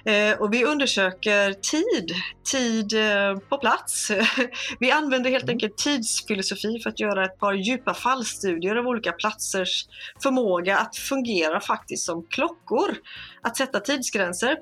Eh, 0.04 0.38
och 0.40 0.54
vi 0.54 0.64
undersöker 0.64 1.52
tid, 1.52 2.14
tid 2.52 2.92
eh, 2.92 3.38
på 3.48 3.58
plats. 3.58 4.10
vi 4.80 4.90
använder 4.90 5.30
helt 5.30 5.44
mm. 5.44 5.54
enkelt 5.54 5.76
tidsfilosofi 5.76 6.80
för 6.82 6.90
att 6.90 7.00
göra 7.00 7.25
ett 7.25 7.38
par 7.38 7.54
djupa 7.54 7.94
fallstudier 7.94 8.76
av 8.76 8.86
olika 8.86 9.12
platsers 9.12 9.86
förmåga 10.22 10.78
att 10.78 10.96
fungera 10.96 11.60
faktiskt 11.60 12.06
som 12.06 12.26
klockor, 12.30 12.96
att 13.42 13.56
sätta 13.56 13.80
tidsgränser. 13.80 14.56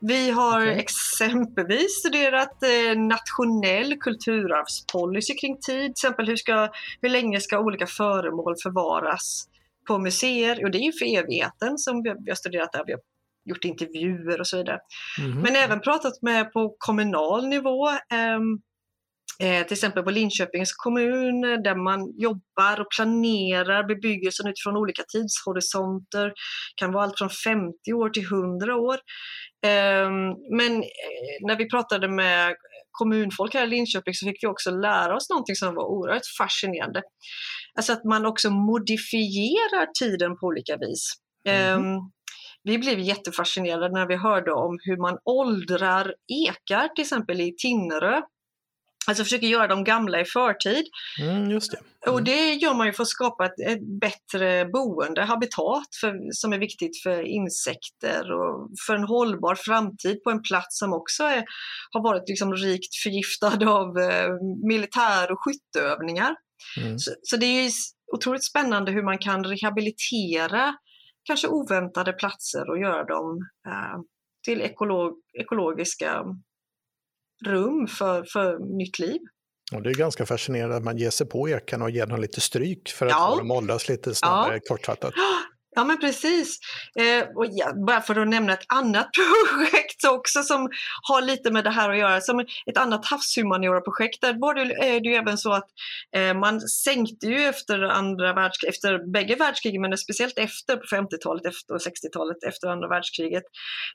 Vi 0.00 0.30
har 0.30 0.62
okay. 0.62 0.78
exempelvis 0.78 1.98
studerat 1.98 2.62
eh, 2.62 3.00
nationell 3.00 3.96
kulturarvspolicy 4.00 5.34
kring 5.34 5.58
tid, 5.60 5.82
till 5.82 5.90
exempel 5.90 6.28
hur, 6.28 6.36
ska, 6.36 6.68
hur 7.00 7.08
länge 7.08 7.40
ska 7.40 7.58
olika 7.58 7.86
föremål 7.86 8.54
förvaras 8.62 9.48
på 9.88 9.98
museer 9.98 10.64
och 10.64 10.70
det 10.70 10.78
är 10.78 10.82
ju 10.82 10.92
för 10.92 11.18
evigheten 11.18 11.78
som 11.78 12.02
vi, 12.02 12.14
vi 12.24 12.30
har 12.30 12.36
studerat 12.36 12.72
där. 12.72 12.82
Vi 12.86 12.92
har 12.92 13.00
gjort 13.44 13.64
intervjuer 13.64 14.40
och 14.40 14.46
så 14.46 14.56
vidare. 14.56 14.78
Mm. 15.18 15.40
Men 15.40 15.56
även 15.56 15.80
pratat 15.80 16.22
med 16.22 16.52
på 16.52 16.76
kommunal 16.78 17.48
nivå. 17.48 17.88
Um, 17.88 18.62
Eh, 19.42 19.66
till 19.66 19.72
exempel 19.72 20.02
på 20.02 20.10
Linköpings 20.10 20.72
kommun 20.72 21.40
där 21.40 21.74
man 21.74 22.12
jobbar 22.16 22.80
och 22.80 22.90
planerar 22.96 23.84
bebyggelsen 23.84 24.46
utifrån 24.46 24.76
olika 24.76 25.02
tidshorisonter. 25.02 26.32
Kan 26.76 26.92
vara 26.92 27.04
allt 27.04 27.18
från 27.18 27.30
50 27.30 27.92
år 27.92 28.10
till 28.10 28.24
100 28.24 28.76
år. 28.76 28.94
Eh, 29.64 30.10
men 30.56 30.82
eh, 30.82 31.46
när 31.46 31.56
vi 31.56 31.68
pratade 31.68 32.08
med 32.08 32.56
kommunfolk 32.90 33.54
här 33.54 33.66
i 33.66 33.70
Linköping 33.70 34.14
så 34.14 34.26
fick 34.26 34.42
vi 34.42 34.46
också 34.46 34.70
lära 34.70 35.16
oss 35.16 35.30
någonting 35.30 35.56
som 35.56 35.74
var 35.74 35.84
oerhört 35.84 36.22
fascinerande. 36.38 37.02
Alltså 37.76 37.92
att 37.92 38.04
man 38.04 38.26
också 38.26 38.50
modifierar 38.50 39.86
tiden 40.00 40.36
på 40.38 40.46
olika 40.46 40.76
vis. 40.76 41.12
Mm. 41.48 41.82
Vi 42.62 42.78
blev 42.78 42.98
jättefascinerade 42.98 43.88
när 43.88 44.06
vi 44.06 44.16
hörde 44.16 44.52
om 44.52 44.78
hur 44.82 44.96
man 44.96 45.18
åldrar 45.24 46.14
ekar 46.48 46.88
till 46.88 47.02
exempel 47.02 47.40
i 47.40 47.54
Tinnerö 47.56 48.22
Alltså 49.08 49.24
försöker 49.24 49.46
göra 49.46 49.66
dem 49.66 49.84
gamla 49.84 50.20
i 50.20 50.24
förtid. 50.24 50.84
Mm, 51.20 51.50
just 51.50 51.72
det. 51.72 51.78
Mm. 52.06 52.14
Och 52.14 52.22
det 52.22 52.54
gör 52.54 52.74
man 52.74 52.86
ju 52.86 52.92
för 52.92 53.02
att 53.02 53.08
skapa 53.08 53.46
ett, 53.46 53.60
ett 53.66 54.00
bättre 54.00 54.64
boende, 54.64 55.22
habitat 55.22 55.88
för, 56.00 56.32
som 56.32 56.52
är 56.52 56.58
viktigt 56.58 57.02
för 57.02 57.22
insekter 57.22 58.32
och 58.32 58.70
för 58.86 58.94
en 58.94 59.04
hållbar 59.04 59.54
framtid 59.54 60.22
på 60.24 60.30
en 60.30 60.42
plats 60.42 60.78
som 60.78 60.92
också 60.92 61.24
är, 61.24 61.44
har 61.90 62.02
varit 62.02 62.28
liksom 62.28 62.54
rikt 62.54 62.96
förgiftad 63.02 63.70
av 63.70 63.98
eh, 63.98 64.30
militär 64.68 65.32
och 65.32 65.38
skytteövningar. 65.40 66.36
Mm. 66.80 66.98
Så, 66.98 67.14
så, 67.22 67.36
det 67.36 67.46
är 67.46 67.70
otroligt 68.16 68.44
spännande 68.44 68.92
hur 68.92 69.02
man 69.02 69.18
kan 69.18 69.44
rehabilitera 69.44 70.74
kanske 71.24 71.48
oväntade 71.48 72.12
platser 72.12 72.70
och 72.70 72.78
göra 72.78 73.04
dem 73.04 73.38
eh, 73.66 73.98
till 74.44 74.62
ekolog, 74.62 75.12
ekologiska 75.40 76.24
rum 77.46 77.86
för, 77.86 78.24
för 78.32 78.76
nytt 78.78 78.98
liv. 78.98 79.20
Och 79.72 79.82
det 79.82 79.90
är 79.90 79.94
ganska 79.94 80.26
fascinerande 80.26 80.76
att 80.76 80.84
man 80.84 80.96
ger 80.96 81.10
sig 81.10 81.28
på 81.28 81.48
ekan 81.48 81.82
och 81.82 81.90
ger 81.90 82.06
dem 82.06 82.20
lite 82.20 82.40
stryk 82.40 82.88
för 82.88 83.06
att 83.06 83.12
ja. 83.12 83.30
få 83.32 83.38
dem 83.38 83.50
åldras 83.50 83.88
lite 83.88 84.14
snabbare, 84.14 84.54
ja. 84.54 84.60
kortfattat. 84.68 85.14
Ja 85.70 85.84
men 85.84 85.98
precis. 85.98 86.58
Eh, 86.98 87.28
och 87.36 87.46
ja, 87.50 87.72
bara 87.86 88.00
för 88.00 88.20
att 88.20 88.28
nämna 88.28 88.52
ett 88.52 88.64
annat 88.68 89.08
projekt 89.48 90.04
också 90.04 90.42
som 90.42 90.70
har 91.02 91.22
lite 91.22 91.50
med 91.50 91.64
det 91.64 91.70
här 91.70 91.90
att 91.90 91.98
göra, 91.98 92.20
som 92.20 92.40
ett 92.40 92.76
annat 92.78 93.06
havshumanioraprojekt, 93.06 94.20
Där 94.20 94.40
var 94.40 94.54
det, 94.54 94.60
är 94.60 95.00
det 95.00 95.08
ju 95.08 95.14
även 95.14 95.38
så 95.38 95.52
att 95.52 95.68
eh, 96.16 96.34
man 96.34 96.60
sänkte 96.60 97.26
ju 97.26 97.44
efter 97.44 97.82
andra 97.82 98.34
världskriget, 98.34 98.74
efter 98.74 99.12
bägge 99.12 99.34
världskrigen 99.34 99.82
men 99.82 99.98
speciellt 99.98 100.38
efter 100.38 100.76
på 100.76 100.86
50-talet 100.96 101.46
efter, 101.46 101.74
och 101.74 101.80
60-talet 101.80 102.44
efter 102.48 102.68
andra 102.68 102.88
världskriget, 102.88 103.44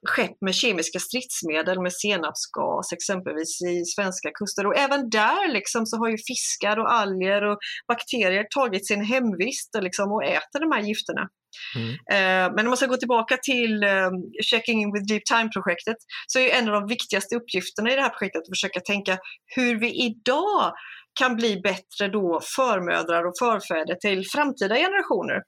skepp 0.08 0.42
med 0.42 0.56
kemiska 0.56 1.00
stridsmedel 1.00 1.82
med 1.82 1.94
senapsgas 1.94 2.94
exempelvis 2.94 3.62
i 3.62 3.86
svenska 3.86 4.30
kuster. 4.32 4.68
Och 4.68 4.78
även 4.78 5.10
där 5.10 5.54
liksom 5.54 5.86
så 5.86 5.98
har 5.98 6.10
ju 6.10 6.18
fiskar 6.18 6.80
och 6.80 6.94
alger 6.94 7.42
och 7.44 7.58
bakterier 7.88 8.46
tagit 8.56 8.88
sin 8.88 9.04
hemvist 9.06 9.70
liksom, 9.82 10.12
och 10.12 10.24
äter 10.24 10.60
de 10.60 10.72
här 10.72 10.82
gifterna. 10.82 11.30
Mm. 11.76 11.92
Eh, 11.94 12.56
men 12.56 12.66
om 12.66 12.70
man 12.70 12.78
ska 12.78 12.86
gå 12.86 12.98
tillbaka 12.98 13.38
till 13.38 13.84
ehm, 13.84 14.14
Checking 14.50 14.94
with 14.94 15.06
Deep 15.06 15.26
Time-projektet 15.26 15.98
så 16.28 16.40
är 16.40 16.50
en 16.50 16.68
av 16.70 16.74
de 16.74 16.88
viktigaste 16.88 17.36
uppgifterna 17.36 17.92
i 17.92 17.96
det 17.96 18.02
här 18.02 18.10
projektet 18.10 18.42
att 18.42 18.56
försöka 18.58 18.80
tänka 18.80 19.18
hur 19.56 19.80
vi 19.80 20.06
idag 20.06 20.74
kan 21.20 21.36
bli 21.36 21.62
bättre 21.62 22.08
då 22.08 22.40
förmödrar 22.56 23.24
och 23.26 23.34
förfäder 23.40 23.96
till 23.96 24.26
framtida 24.26 24.76
generationer. 24.76 25.42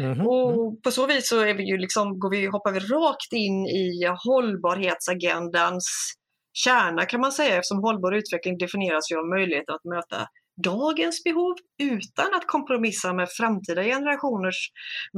Mm. 0.00 0.26
Och 0.26 0.82
på 0.82 0.90
så 0.90 1.06
vis 1.06 1.28
så 1.28 1.40
är 1.40 1.54
vi 1.54 1.64
ju 1.64 1.78
liksom, 1.78 2.18
går 2.18 2.30
vi, 2.30 2.46
hoppar 2.46 2.72
vi 2.72 2.80
rakt 2.80 3.32
in 3.32 3.66
i 3.66 4.06
hållbarhetsagendans 4.24 6.16
kärna 6.52 7.04
kan 7.04 7.20
man 7.20 7.32
säga 7.32 7.56
eftersom 7.56 7.78
hållbar 7.78 8.12
utveckling 8.12 8.58
definieras 8.58 9.10
ju 9.10 9.18
av 9.18 9.26
möjligheten 9.26 9.74
att 9.74 9.84
möta 9.84 10.28
dagens 10.64 11.24
behov 11.24 11.54
utan 11.82 12.34
att 12.34 12.46
kompromissa 12.46 13.12
med 13.12 13.28
framtida 13.30 13.82
generationers 13.82 14.68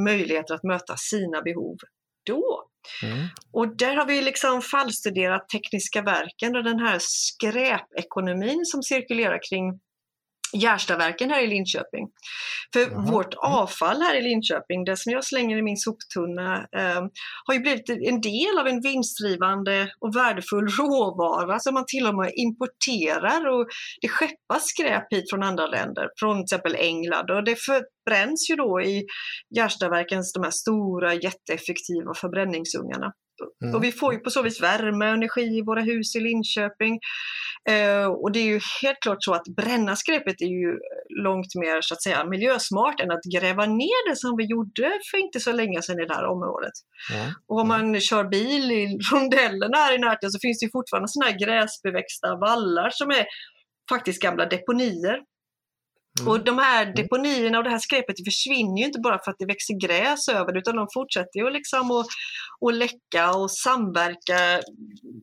möjligheter 0.05 0.55
att 0.55 0.65
möta 0.65 0.97
sina 0.97 1.43
behov 1.43 1.77
då. 2.27 2.65
Mm. 3.03 3.29
Och 3.53 3.77
där 3.77 3.97
har 3.97 4.07
vi 4.07 4.23
liksom 4.23 4.63
fallstuderat 4.63 5.49
Tekniska 5.49 6.03
verken 6.03 6.57
och 6.57 6.65
den 6.65 6.79
här 6.79 6.99
skräpekonomin 7.01 8.65
som 8.65 8.83
cirkulerar 8.83 9.39
kring 9.51 9.81
Gärstaverken 10.55 11.31
här 11.31 11.43
i 11.43 11.47
Linköping. 11.47 12.09
För 12.73 12.81
Jaha. 12.81 13.11
vårt 13.13 13.35
avfall 13.35 14.03
här 14.03 14.19
i 14.19 14.23
Linköping, 14.23 14.85
det 14.85 14.97
som 14.97 15.13
jag 15.13 15.25
slänger 15.25 15.57
i 15.57 15.63
min 15.63 15.77
soptunna, 15.77 16.57
eh, 16.77 17.03
har 17.47 17.55
ju 17.55 17.61
blivit 17.61 17.91
en 17.91 18.21
del 18.21 18.59
av 18.61 18.67
en 18.67 18.81
vinstdrivande 18.81 19.93
och 20.01 20.17
värdefull 20.17 20.69
råvara 20.79 21.59
som 21.59 21.75
man 21.75 21.85
till 21.87 22.07
och 22.07 22.15
med 22.15 22.33
importerar 22.35 23.47
och 23.47 23.67
det 24.01 24.09
skeppas 24.09 24.67
skräp 24.67 25.13
hit 25.13 25.31
från 25.31 25.43
andra 25.43 25.67
länder, 25.67 26.09
från 26.19 26.37
till 26.37 26.43
exempel 26.45 26.77
England 26.79 27.31
och 27.31 27.45
det 27.45 27.57
förbränns 27.57 28.51
ju 28.51 28.57
då 28.57 28.81
i 28.81 29.07
Gärstaverkens 29.57 30.33
de 30.33 30.43
här 30.43 30.51
stora 30.51 31.15
jätteeffektiva 31.15 32.15
förbränningsugnarna. 32.15 33.13
Mm. 33.65 33.75
Och 33.75 33.85
vi 33.85 33.93
får 33.93 34.15
ju 34.15 34.19
på 34.19 34.31
så 34.31 34.43
vis 34.43 34.63
värme 34.63 35.09
och 35.09 35.15
energi 35.15 35.59
i 35.59 35.63
våra 35.63 35.81
hus 35.81 36.17
i 36.17 36.21
Linköping. 36.21 36.99
Eh, 37.69 38.07
och 38.07 38.33
det 38.33 38.39
är 38.39 38.45
ju 38.45 38.61
helt 38.83 39.01
klart 39.01 39.17
så 39.21 39.35
att 39.35 39.45
bränna 39.57 39.97
skräpet 39.97 40.43
är 40.43 40.47
ju 40.47 40.79
långt 41.23 41.55
mer 41.55 41.81
så 41.81 41.95
att 41.95 42.03
säga 42.03 42.25
miljösmart 42.25 43.01
än 43.01 43.11
att 43.11 43.25
gräva 43.35 43.67
ner 43.67 44.11
det 44.11 44.17
som 44.17 44.37
vi 44.37 44.45
gjorde 44.45 44.93
för 45.11 45.19
inte 45.19 45.41
så 45.41 45.53
länge 45.53 45.83
sedan 45.83 46.01
i 46.01 46.07
det 46.07 46.15
här 46.15 46.27
området. 46.27 46.73
Mm. 47.15 47.33
Och 47.49 47.61
om 47.61 47.69
man 47.69 48.01
kör 48.01 48.25
bil 48.25 48.73
i 48.73 48.99
rondellerna 49.13 49.77
här 49.77 49.95
i 49.95 49.99
närheten 49.99 50.31
så 50.31 50.39
finns 50.43 50.59
det 50.61 50.67
ju 50.67 50.71
fortfarande 50.71 51.09
sådana 51.09 51.31
här 51.31 51.39
gräsbeväxta 51.39 52.37
vallar 52.37 52.91
som 52.91 53.11
är 53.11 53.27
faktiskt 53.91 54.23
gamla 54.23 54.47
deponier 54.47 55.19
Mm. 56.21 56.33
Och 56.33 56.45
de 56.45 56.59
här 56.59 56.83
mm. 56.83 56.95
deponierna 56.95 57.59
och 57.59 57.65
det 57.65 57.71
här 57.71 57.79
skräpet 57.79 58.25
försvinner 58.25 58.79
ju 58.79 58.85
inte 58.85 59.01
bara 59.01 59.19
för 59.25 59.31
att 59.31 59.39
det 59.39 59.47
växer 59.47 59.87
gräs 59.87 60.29
över 60.29 60.53
det 60.53 60.59
utan 60.59 60.77
de 60.77 60.89
fortsätter 60.95 61.39
ju 61.39 61.51
liksom 61.51 61.91
att, 61.91 62.07
att 62.69 62.75
läcka 62.75 63.31
och 63.37 63.51
samverka 63.51 64.61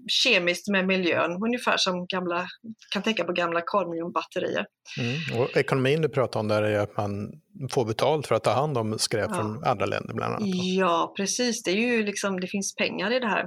kemiskt 0.07 0.67
med 0.67 0.87
miljön. 0.87 1.31
Ungefär 1.43 1.77
som 1.77 2.05
gamla, 2.05 2.47
kan 2.93 3.03
tänka 3.03 3.23
på 3.23 3.33
gamla 3.33 3.61
kadmiumbatterier. 3.61 4.65
Mm. 4.99 5.41
Och 5.41 5.57
ekonomin 5.57 6.01
du 6.01 6.09
pratar 6.09 6.39
om 6.39 6.47
där 6.47 6.63
är 6.63 6.79
att 6.79 6.97
man 6.97 7.41
få 7.71 7.85
betalt 7.85 8.27
för 8.27 8.35
att 8.35 8.43
ta 8.43 8.51
hand 8.51 8.77
om 8.77 8.99
skräp 8.99 9.25
Ja. 9.29 9.35
från 9.35 9.63
andra 9.63 9.85
länder 9.85 10.13
bland 10.13 10.33
annat. 10.35 10.49
Ja, 10.77 11.13
precis. 11.17 11.63
Det, 11.63 11.71
är 11.71 11.75
ju 11.75 12.03
liksom, 12.03 12.39
det 12.39 12.47
finns 12.47 12.75
pengar 12.75 13.11
i 13.13 13.19
det 13.19 13.27
här. 13.27 13.45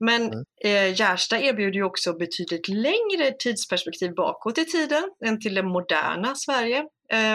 Men 0.00 0.22
Mm. 0.22 0.44
eh, 0.64 0.94
Gärsta 1.00 1.40
erbjuder 1.40 1.74
ju 1.74 1.82
också 1.84 2.12
betydligt 2.12 2.68
längre 2.68 3.32
tidsperspektiv 3.38 4.14
bakåt 4.14 4.58
i 4.58 4.64
tiden 4.64 5.02
än 5.26 5.40
till 5.40 5.54
det 5.54 5.62
moderna 5.62 6.34
Sverige. 6.34 6.84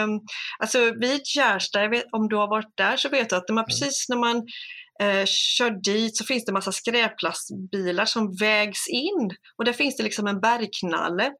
Um, 0.04 0.20
alltså 0.58 0.78
vid 1.00 1.20
Gärsta, 1.36 1.88
vet, 1.88 2.04
om 2.12 2.28
du 2.28 2.36
har 2.36 2.48
varit 2.48 2.76
där 2.76 2.96
så 2.96 3.08
vet 3.08 3.30
du 3.30 3.36
att 3.36 3.48
när 3.48 3.54
man, 3.54 3.62
Mm. 3.62 3.66
precis 3.68 4.08
när 4.08 4.16
man 4.16 4.46
eh, 5.00 5.24
kör 5.26 5.70
dit 5.70 6.16
så 6.16 6.24
finns 6.24 6.44
det 6.44 6.52
massa 6.52 6.72
skräplastbilar 6.72 8.04
som 8.04 8.36
vägs 8.40 8.88
in 8.88 9.30
och 9.58 9.64
där 9.64 9.72
finns 9.72 9.96
det 9.96 10.02
liksom 10.02 10.26
en 10.26 10.40
bergknalle. 10.40 11.32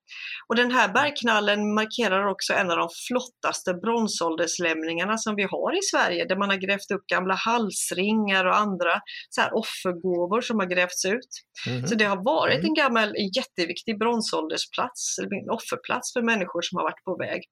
Och 0.48 0.56
den 0.56 0.70
här 0.70 0.88
bergknallen 0.92 1.74
markerar 1.74 2.26
också 2.26 2.52
en 2.52 2.70
av 2.70 2.76
de 2.76 2.88
flottaste 3.08 3.74
bronsålderslämningarna 3.74 5.18
som 5.18 5.36
vi 5.36 5.42
har 5.42 5.78
i 5.78 5.82
Sverige 5.82 6.24
där 6.28 6.36
man 6.36 6.50
har 6.50 6.56
grävt 6.56 6.90
upp 6.94 7.06
gamla 7.06 7.34
halsringar 7.34 8.44
och 8.44 8.56
andra 8.56 9.00
så 9.30 9.40
här 9.40 9.54
offergåvor 9.54 10.40
som 10.40 10.58
har 10.58 10.66
grävts 10.66 11.04
ut. 11.04 11.32
Mhm. 11.68 11.86
Så 11.86 11.94
det 11.94 12.04
har 12.04 12.24
varit 12.24 12.54
Mm. 12.56 12.66
en 12.66 12.74
gammal, 12.74 13.14
jätteviktig 13.36 13.98
bronsåldersplats, 13.98 15.18
eller 15.18 15.42
en 15.42 15.50
offerplats 15.50 16.12
för 16.12 16.22
människor 16.22 16.62
som 16.62 16.76
har 16.76 16.82
varit 16.84 17.04
på 17.04 17.16
väg. 17.16 17.42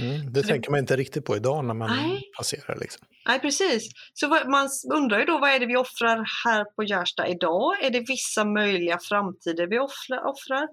Mm, 0.00 0.32
det 0.32 0.42
tänker 0.42 0.70
man 0.70 0.80
inte 0.80 0.96
riktigt 0.96 1.24
på 1.24 1.36
idag 1.36 1.64
när 1.64 1.74
man 1.74 1.90
Nej. 1.90 2.22
passerar. 2.36 2.78
Liksom. 2.80 3.06
Nej, 3.28 3.40
precis. 3.40 3.88
Så 4.14 4.28
man 4.28 4.68
undrar 4.94 5.18
ju 5.18 5.24
då, 5.24 5.38
vad 5.38 5.50
är 5.50 5.58
det 5.60 5.66
vi 5.66 5.76
offrar 5.76 6.24
här 6.44 6.64
på 6.64 6.82
Gärsta 6.82 7.28
idag? 7.28 7.84
Är 7.84 7.90
det 7.90 8.00
vissa 8.00 8.44
möjliga 8.44 8.98
framtider 9.08 9.66
vi 9.66 9.78
offrar? 9.78 10.18
offrar? 10.32 10.68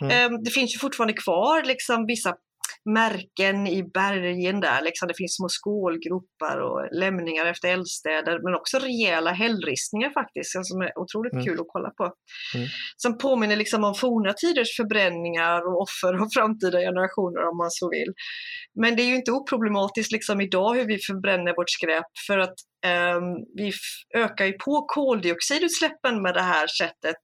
Mm. 0.00 0.32
Ehm, 0.32 0.42
Det 0.44 0.50
finns 0.50 0.74
ju 0.74 0.78
fortfarande 0.78 1.12
kvar 1.14 1.62
liksom 1.62 2.06
vissa 2.06 2.34
märken 2.94 3.66
i 3.66 3.82
bergen 3.94 4.60
där, 4.60 4.82
liksom. 4.82 5.08
det 5.08 5.14
finns 5.16 5.36
små 5.36 5.48
skålgropar 5.48 6.56
och 6.60 6.88
lämningar 6.92 7.46
efter 7.46 7.68
eldstäder, 7.68 8.40
men 8.44 8.54
också 8.54 8.78
rejäla 8.78 9.30
hällristningar 9.32 10.10
faktiskt, 10.10 10.50
som 10.66 10.80
är 10.80 10.98
otroligt 10.98 11.32
Mm. 11.32 11.44
kul 11.44 11.60
att 11.60 11.66
kolla 11.68 11.90
på. 11.90 12.04
Mm. 12.54 12.68
Som 12.96 13.18
påminner 13.18 13.56
liksom 13.56 13.84
om 13.84 13.94
forna 13.94 14.32
tiders 14.32 14.76
förbränningar 14.76 15.60
och 15.68 15.82
offer 15.82 16.14
av 16.22 16.28
framtida 16.36 16.78
generationer 16.80 17.48
om 17.50 17.56
man 17.56 17.70
så 17.70 17.90
vill. 17.90 18.12
Men 18.80 18.96
det 18.96 19.02
är 19.02 19.06
ju 19.06 19.16
inte 19.16 19.32
oproblematiskt 19.32 20.12
liksom 20.12 20.40
idag 20.40 20.74
hur 20.74 20.86
vi 20.86 20.98
förbränner 20.98 21.56
vårt 21.56 21.70
skräp 21.70 22.06
för 22.26 22.38
att 22.38 22.54
ehm, 22.86 23.22
vi 23.56 23.72
ökar 24.16 24.44
ju 24.46 24.52
på 24.52 24.84
koldioxidutsläppen 24.88 26.22
med 26.22 26.34
det 26.34 26.42
här 26.42 26.66
sättet 26.66 27.22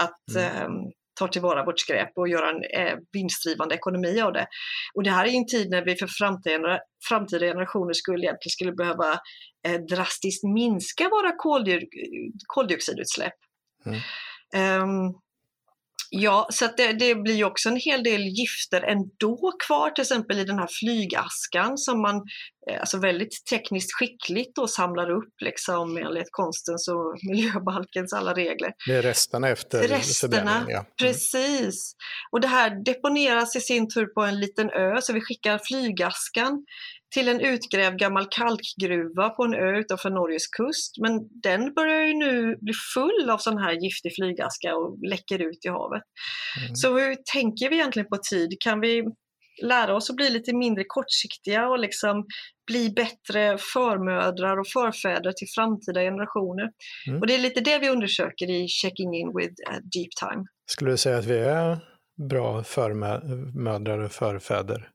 att 0.00 0.36
Mm. 0.36 0.62
ehm, 0.62 0.72
ta 1.18 1.28
tillvara 1.28 1.64
vårt 1.64 1.80
skräp 1.80 2.10
och 2.14 2.28
göra 2.28 2.50
en 2.50 2.62
eh, 2.62 2.98
vinstdrivande 3.12 3.74
ekonomi 3.74 4.20
av 4.20 4.32
det. 4.32 4.46
Och 4.94 5.02
det 5.02 5.10
här 5.10 5.24
är 5.24 5.30
en 5.30 5.46
tid 5.46 5.70
när 5.70 5.84
vi 5.84 5.96
för 5.96 6.06
framtida, 6.06 6.80
framtida 7.08 7.46
generationer 7.46 7.92
skulle 7.92 8.24
egentligen 8.24 8.50
skulle 8.50 8.72
behöva 8.72 9.12
eh, 9.66 9.80
drastiskt 9.80 10.44
minska 10.44 11.08
våra 11.08 11.30
koldiox- 11.30 11.88
koldioxidutsläpp. 12.46 13.34
Mm. 13.86 14.00
Ehm, 14.54 15.14
Ja, 16.10 16.46
så 16.50 16.68
det, 16.76 16.92
det 16.92 17.14
blir 17.14 17.34
ju 17.34 17.44
också 17.44 17.68
en 17.68 17.76
hel 17.76 18.02
del 18.02 18.22
gifter 18.22 18.82
ändå 18.82 19.52
kvar, 19.66 19.90
till 19.90 20.02
exempel 20.02 20.38
i 20.38 20.44
den 20.44 20.58
här 20.58 20.68
flygaskan 20.80 21.78
som 21.78 22.02
man 22.02 22.16
eh, 22.70 22.80
alltså 22.80 22.98
väldigt 22.98 23.44
tekniskt 23.50 23.92
skickligt 23.92 24.56
då 24.56 24.68
samlar 24.68 25.10
upp 25.10 25.34
liksom 25.44 25.96
enligt 25.96 26.28
konstens 26.30 26.88
och 26.94 27.18
miljöbalkens 27.30 28.12
alla 28.12 28.34
regler. 28.34 28.72
Det 28.86 28.92
är 28.92 29.02
resterna 29.02 29.48
efter 29.48 29.88
Resterna. 29.88 30.64
Ja. 30.68 30.78
Mm. 30.78 30.86
Precis. 30.98 31.92
Och 32.30 32.40
det 32.40 32.48
här 32.48 32.84
deponeras 32.84 33.56
i 33.56 33.60
sin 33.60 33.88
tur 33.88 34.06
på 34.06 34.22
en 34.22 34.40
liten 34.40 34.70
ö, 34.70 35.00
så 35.00 35.12
vi 35.12 35.20
skickar 35.20 35.60
flygaskan 35.68 36.64
till 37.16 37.28
en 37.28 37.40
utgrävd 37.40 37.98
gammal 37.98 38.26
kalkgruva 38.30 39.30
på 39.30 39.44
en 39.44 39.54
ö 39.54 39.78
utanför 39.78 40.10
Norges 40.10 40.46
kust. 40.46 40.98
Men 41.02 41.12
den 41.42 41.74
börjar 41.74 42.00
ju 42.00 42.14
nu 42.14 42.56
bli 42.60 42.72
full 42.94 43.30
av 43.30 43.38
sån 43.38 43.58
här 43.58 43.72
giftig 43.72 44.14
flygaska 44.14 44.76
och 44.76 44.98
läcker 45.10 45.38
ut 45.38 45.64
i 45.64 45.68
havet. 45.68 46.02
Mm. 46.60 46.76
Så 46.76 46.98
hur 46.98 47.16
tänker 47.32 47.70
vi 47.70 47.76
egentligen 47.76 48.08
på 48.08 48.18
tid? 48.30 48.56
Kan 48.60 48.80
vi 48.80 49.04
lära 49.62 49.96
oss 49.96 50.10
att 50.10 50.16
bli 50.16 50.30
lite 50.30 50.56
mindre 50.56 50.84
kortsiktiga 50.86 51.68
och 51.68 51.78
liksom 51.78 52.26
bli 52.66 52.90
bättre 52.90 53.58
förmödrar 53.58 54.60
och 54.60 54.68
förfäder 54.68 55.32
till 55.32 55.48
framtida 55.54 56.00
generationer? 56.00 56.70
Mm. 57.08 57.20
Och 57.20 57.26
det 57.26 57.34
är 57.34 57.38
lite 57.38 57.60
det 57.60 57.78
vi 57.78 57.88
undersöker 57.88 58.50
i 58.50 58.68
Checking 58.68 59.14
In 59.14 59.28
with 59.36 59.54
eh, 59.70 59.78
Deep 59.94 60.12
Time. 60.20 60.44
Skulle 60.66 60.90
du 60.90 60.96
säga 60.96 61.18
att 61.18 61.24
vi 61.24 61.38
är 61.38 61.78
bra 62.28 62.64
förmödrar 62.64 63.98
och 63.98 64.12
förfäder? 64.12 64.90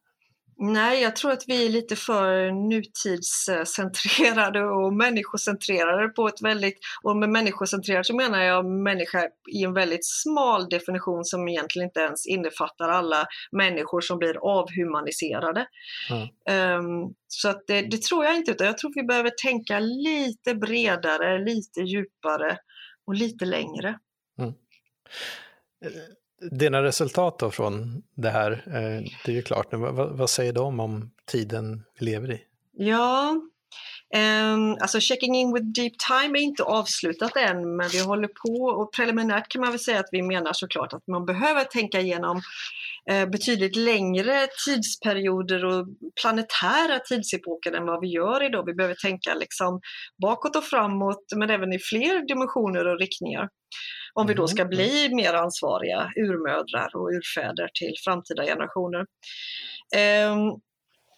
Nej, 0.64 1.02
jag 1.02 1.16
tror 1.16 1.32
att 1.32 1.44
vi 1.48 1.66
är 1.66 1.70
lite 1.70 1.96
för 1.96 2.52
nutidscentrerade 2.70 4.64
och 4.64 4.94
människocentrerade 4.94 6.10
på 6.10 6.28
ett 6.28 6.42
väldigt, 6.42 6.80
och 7.04 7.18
med 7.18 7.30
människocentrerad 7.30 8.06
så 8.06 8.16
menar 8.16 8.44
jag 8.44 8.66
människa 8.66 9.30
i 9.52 9.64
en 9.64 9.74
väldigt 9.74 10.06
smal 10.06 10.70
definition 10.70 11.26
som 11.26 11.48
egentligen 11.48 11.88
inte 11.88 12.00
ens 12.00 12.28
innefattar 12.28 12.90
alla 12.90 13.26
människor 13.52 14.02
som 14.02 14.18
blir 14.18 14.38
avhumaniserade. 14.38 15.68
Mm. 16.10 16.28
Ehm, 16.50 17.14
så 17.28 17.50
att 17.50 17.68
det, 17.68 17.82
det 17.82 18.02
tror 18.02 18.26
jag 18.26 18.36
inte, 18.36 18.52
utan 18.52 18.68
jag 18.68 18.78
tror 18.78 18.92
vi 18.96 19.04
behöver 19.04 19.32
tänka 19.44 19.80
lite 19.80 20.56
bredare, 20.56 21.46
lite 21.46 21.82
djupare 21.82 22.58
och 23.08 23.14
lite 23.14 23.46
längre. 23.46 24.00
Dina 26.52 26.84
resultat 26.84 27.40
då 27.40 27.52
från 27.52 28.04
det 28.16 28.30
här, 28.30 28.52
eh, 28.52 29.12
det 29.26 29.32
är 29.32 29.36
ju 29.36 29.42
klart 29.42 29.72
nu, 29.72 29.78
vad, 29.78 30.18
vad 30.18 30.30
säger 30.30 30.54
de 30.54 30.80
om 30.80 31.12
tiden 31.26 31.84
vi 32.00 32.06
lever 32.06 32.32
i? 32.32 32.42
Ja, 32.74 33.42
ehm, 34.14 34.74
alltså 34.82 35.00
Checking 35.00 35.36
In 35.36 35.54
with 35.54 35.66
Deep 35.66 35.94
Time 36.10 36.40
är 36.40 36.42
inte 36.42 36.64
avslutat 36.64 37.36
än, 37.36 37.76
men 37.76 37.90
vi 37.90 38.00
håller 38.00 38.28
på 38.28 38.82
och 38.82 38.94
preliminärt 38.94 39.48
kan 39.50 39.62
man 39.62 39.70
väl 39.72 39.80
säga 39.80 40.00
att 40.00 40.10
vi 40.12 40.22
menar 40.22 40.54
såklart 40.54 40.94
att 40.94 41.08
man 41.08 41.26
behöver 41.26 41.64
tänka 41.64 42.00
igenom 42.00 42.42
eh, 43.10 43.30
betydligt 43.30 43.76
längre 43.76 44.48
tidsperioder 44.66 45.66
och 45.66 45.88
planetära 46.22 47.00
tidsepoker 47.00 47.72
än 47.72 47.86
vad 47.86 48.02
vi 48.02 48.08
gör 48.08 48.44
idag. 48.44 48.66
Vi 48.66 48.74
behöver 48.74 48.96
tänka 48.96 49.34
liksom 49.34 49.82
bakåt 50.22 50.56
och 50.56 50.64
framåt, 50.64 51.24
men 51.36 51.50
även 51.50 51.74
i 51.74 51.80
fler 51.80 52.28
dimensioner 52.28 52.88
och 52.88 53.00
riktningar. 53.00 53.50
Om 54.14 54.28
vi 54.28 54.34
då 54.34 54.48
ska 54.48 54.64
Mhm. 54.64 54.70
bli 54.70 55.10
mer 55.16 55.34
ansvariga 55.34 56.12
urmödrar 56.16 56.96
och 56.96 57.08
urfäder 57.10 57.70
till 57.80 57.94
framtida 58.06 58.44
generationer. 58.44 59.06
Ehm, 59.96 60.40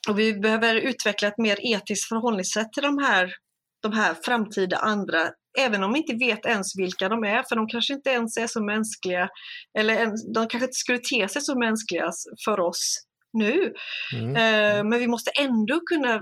och 0.09 0.19
vi 0.19 0.33
behöver 0.33 0.75
utveckla 0.75 1.27
ett 1.27 1.37
mer 1.37 1.57
etiskt 1.61 2.09
förhållningssätt 2.09 2.73
till 2.73 2.83
de 2.83 2.97
här, 2.97 3.33
de 3.81 3.93
här 3.93 4.15
framtida 4.25 4.77
andra, 4.77 5.19
även 5.59 5.83
om 5.83 5.93
vi 5.93 5.99
inte 5.99 6.25
vet 6.25 6.45
ens 6.45 6.79
vilka 6.79 7.09
de 7.09 7.23
är, 7.23 7.43
för 7.49 7.55
de 7.55 7.67
kanske 7.67 7.93
inte 7.93 8.09
ens 8.09 8.37
är 8.37 8.47
så 8.47 8.63
mänskliga, 8.63 9.29
eller 9.77 9.95
de 10.33 10.47
kanske 10.47 10.65
inte 10.65 10.73
skulle 10.73 10.99
te 10.99 11.29
sig 11.29 11.41
så 11.41 11.59
mänskliga 11.59 12.11
för 12.45 12.59
oss 12.59 13.03
nu. 13.33 13.73
Mm. 14.13 14.35
Eh, 14.35 14.83
men 14.83 14.99
vi 14.99 15.07
måste 15.07 15.31
ändå 15.31 15.79
kunna 15.79 16.21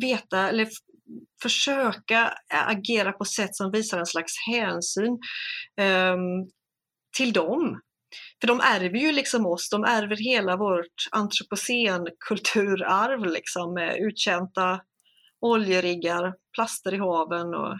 veta, 0.00 0.48
eller 0.48 0.68
försöka 1.42 2.34
agera 2.48 3.12
på 3.12 3.24
sätt 3.24 3.56
som 3.56 3.70
visar 3.70 3.98
en 3.98 4.06
slags 4.06 4.32
hänsyn 4.50 5.18
ehm, 5.76 6.48
till 7.16 7.32
dem. 7.32 7.80
För 8.42 8.46
de 8.46 8.60
ärver 8.60 8.98
ju 8.98 9.12
liksom 9.12 9.46
oss, 9.46 9.70
de 9.70 9.84
ärver 9.84 10.16
hela 10.16 10.56
vårt 10.56 11.08
antropocen-kulturarv 11.10 13.24
liksom 13.24 13.74
med 13.74 13.96
uttjänta 13.96 14.80
oljeriggar, 15.40 16.34
plaster 16.54 16.94
i 16.94 16.98
haven 16.98 17.54
och 17.54 17.72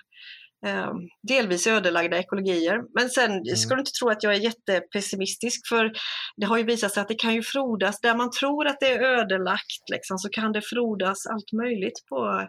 eh, 0.67 0.93
delvis 1.29 1.67
ödelagda 1.67 2.19
ekologier. 2.19 2.81
Men 2.95 3.09
sen 3.09 3.45
ska 3.45 3.75
du 3.75 3.81
inte 3.81 3.93
tro 3.93 4.09
att 4.09 4.23
jag 4.23 4.35
är 4.35 4.39
jättepessimistisk 4.39 5.69
för 5.69 5.93
det 6.37 6.47
har 6.47 6.59
ju 6.59 6.65
visat 6.65 6.93
sig 6.93 7.01
att 7.01 7.09
det 7.09 7.19
kan 7.19 7.35
ju 7.35 7.43
frodas, 7.43 8.01
där 8.01 8.15
man 8.15 8.31
tror 8.31 8.67
att 8.67 8.81
det 8.81 8.93
är 8.93 9.03
ödelagt 9.03 9.91
liksom, 9.93 10.19
så 10.19 10.29
kan 10.29 10.53
det 10.53 10.63
frodas 10.63 11.27
allt 11.27 11.53
möjligt 11.53 12.07
på, 12.09 12.49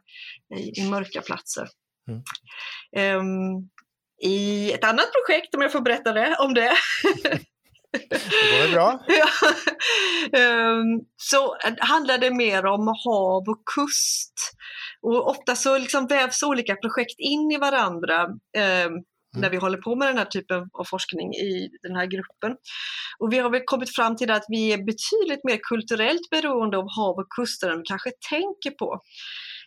i, 0.57 0.81
i 0.81 0.89
mörka 0.89 1.21
platser. 1.21 1.67
Mm. 2.09 2.21
Ehm, 2.95 3.69
I 4.23 4.71
ett 4.71 4.83
annat 4.83 5.11
projekt, 5.11 5.55
om 5.55 5.61
jag 5.61 5.71
får 5.71 5.81
berätta 5.81 6.13
det, 6.13 6.35
om 6.39 6.53
det, 6.53 6.71
Det 7.93 8.61
går 8.61 8.71
bra. 8.71 8.99
Ehm, 10.37 11.01
så 11.17 11.55
handlar 11.79 12.17
det 12.17 12.31
mer 12.31 12.65
om 12.65 12.87
hav 12.87 13.43
och 13.49 13.63
kust. 13.75 14.33
Och 15.01 15.29
ofta 15.29 15.55
så 15.55 15.77
liksom 15.77 16.07
vävs 16.07 16.43
olika 16.43 16.75
projekt 16.75 17.15
in 17.19 17.51
i 17.51 17.57
varandra 17.57 18.27
ehm, 18.57 18.93
när 19.37 19.49
vi 19.49 19.57
håller 19.57 19.77
på 19.77 19.95
med 19.95 20.07
den 20.07 20.17
här 20.17 20.25
typen 20.25 20.69
av 20.73 20.83
forskning 20.83 21.33
i 21.33 21.69
den 21.83 21.95
här 21.95 22.05
gruppen. 22.05 22.57
Och 23.19 23.33
vi 23.33 23.37
har 23.37 23.49
väl 23.49 23.61
kommit 23.65 23.95
fram 23.95 24.15
till 24.15 24.31
att 24.31 24.45
vi 24.47 24.73
är 24.73 24.77
betydligt 24.77 25.43
mer 25.43 25.59
kulturellt 25.63 26.29
beroende 26.31 26.77
av 26.77 26.87
hav 26.89 27.15
och 27.15 27.29
kuster 27.29 27.69
än 27.69 27.77
vi 27.77 27.83
kanske 27.85 28.11
tänker 28.29 28.71
på. 28.71 28.99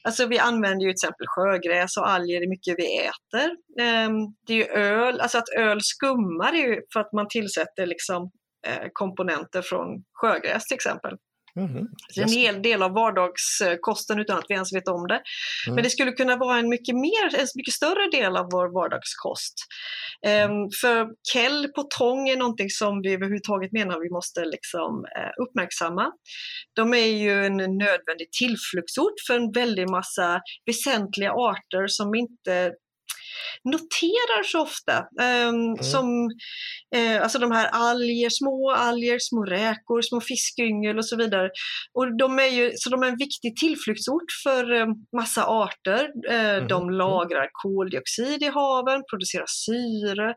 Alltså 0.06 0.26
vi 0.26 0.38
använder 0.38 0.86
ju 0.86 0.92
till 0.92 1.06
exempel 1.06 1.26
sjögräs 1.26 1.96
och 1.96 2.08
alger 2.08 2.44
i 2.44 2.48
mycket 2.48 2.74
vi 2.78 2.98
äter. 2.98 3.50
Ehm, 3.80 4.12
det 4.46 4.52
är 4.52 4.56
ju 4.56 4.64
öl, 4.64 5.20
alltså 5.20 5.38
att 5.38 5.48
öl 5.58 5.80
skummar 5.82 6.52
är 6.52 6.68
ju 6.68 6.80
för 6.92 7.00
att 7.00 7.12
man 7.12 7.28
tillsätter 7.28 7.86
liksom 7.86 8.30
eh, 8.66 8.88
komponenter 8.92 9.62
från 9.62 9.86
sjögräs 10.12 10.64
till 10.64 10.74
exempel. 10.74 11.12
Mm. 11.56 11.86
En 12.16 12.28
hel 12.28 12.62
del 12.62 12.82
av 12.82 12.92
vardagskosten 12.92 14.18
utan 14.18 14.38
att 14.38 14.44
vi 14.48 14.54
ens 14.54 14.72
vet 14.72 14.88
om 14.88 15.06
det. 15.06 15.14
Mm. 15.66 15.74
Men 15.74 15.84
det 15.84 15.90
skulle 15.90 16.12
kunna 16.12 16.36
vara 16.36 16.58
en 16.58 16.68
mycket, 16.68 16.94
mer, 16.94 17.38
en 17.38 17.46
mycket 17.54 17.74
större 17.74 18.10
del 18.10 18.36
av 18.36 18.48
vår 18.50 18.68
vardagskost. 18.74 19.54
Um, 20.26 20.70
för 20.80 21.08
kell 21.32 21.68
på 21.68 21.82
tång 21.82 22.28
är 22.28 22.36
någonting 22.36 22.70
som 22.70 23.02
vi 23.02 23.14
överhuvudtaget 23.14 23.72
menar 23.72 24.00
vi 24.00 24.10
måste 24.10 24.44
liksom, 24.44 24.92
uh, 24.98 25.44
uppmärksamma. 25.44 26.12
De 26.72 26.94
är 26.94 27.06
ju 27.06 27.46
en 27.46 27.56
nödvändig 27.56 28.32
tillflyktsort 28.38 29.14
för 29.26 29.36
en 29.36 29.52
väldig 29.52 29.90
massa 29.90 30.40
väsentliga 30.66 31.32
arter 31.32 31.86
som 31.86 32.14
inte 32.14 32.72
noterar 33.64 34.42
så 34.42 34.62
ofta. 34.62 34.98
Um, 34.98 35.54
mm. 35.54 35.76
Som 35.76 36.06
uh, 36.96 37.22
alltså 37.22 37.38
de 37.38 37.50
här 37.50 37.68
alger, 37.72 38.30
små 38.30 38.70
alger, 38.70 39.18
små 39.18 39.44
räkor, 39.44 40.02
små 40.02 40.20
fiskyngel 40.20 40.98
och 40.98 41.06
så 41.06 41.16
vidare. 41.16 41.50
Och 41.94 42.16
de 42.18 42.38
är 42.38 42.46
ju, 42.46 42.72
så 42.74 42.90
de 42.90 43.02
är 43.02 43.06
en 43.06 43.18
viktig 43.18 43.56
tillflyktsort 43.56 44.30
för 44.44 44.72
um, 44.72 44.94
massa 45.16 45.44
arter. 45.46 46.08
Uh, 46.30 46.56
mm. 46.56 46.68
De 46.68 46.90
lagrar 46.90 47.48
koldioxid 47.52 48.42
i 48.42 48.46
haven, 48.46 49.02
producerar 49.10 49.46
syre. 49.46 50.34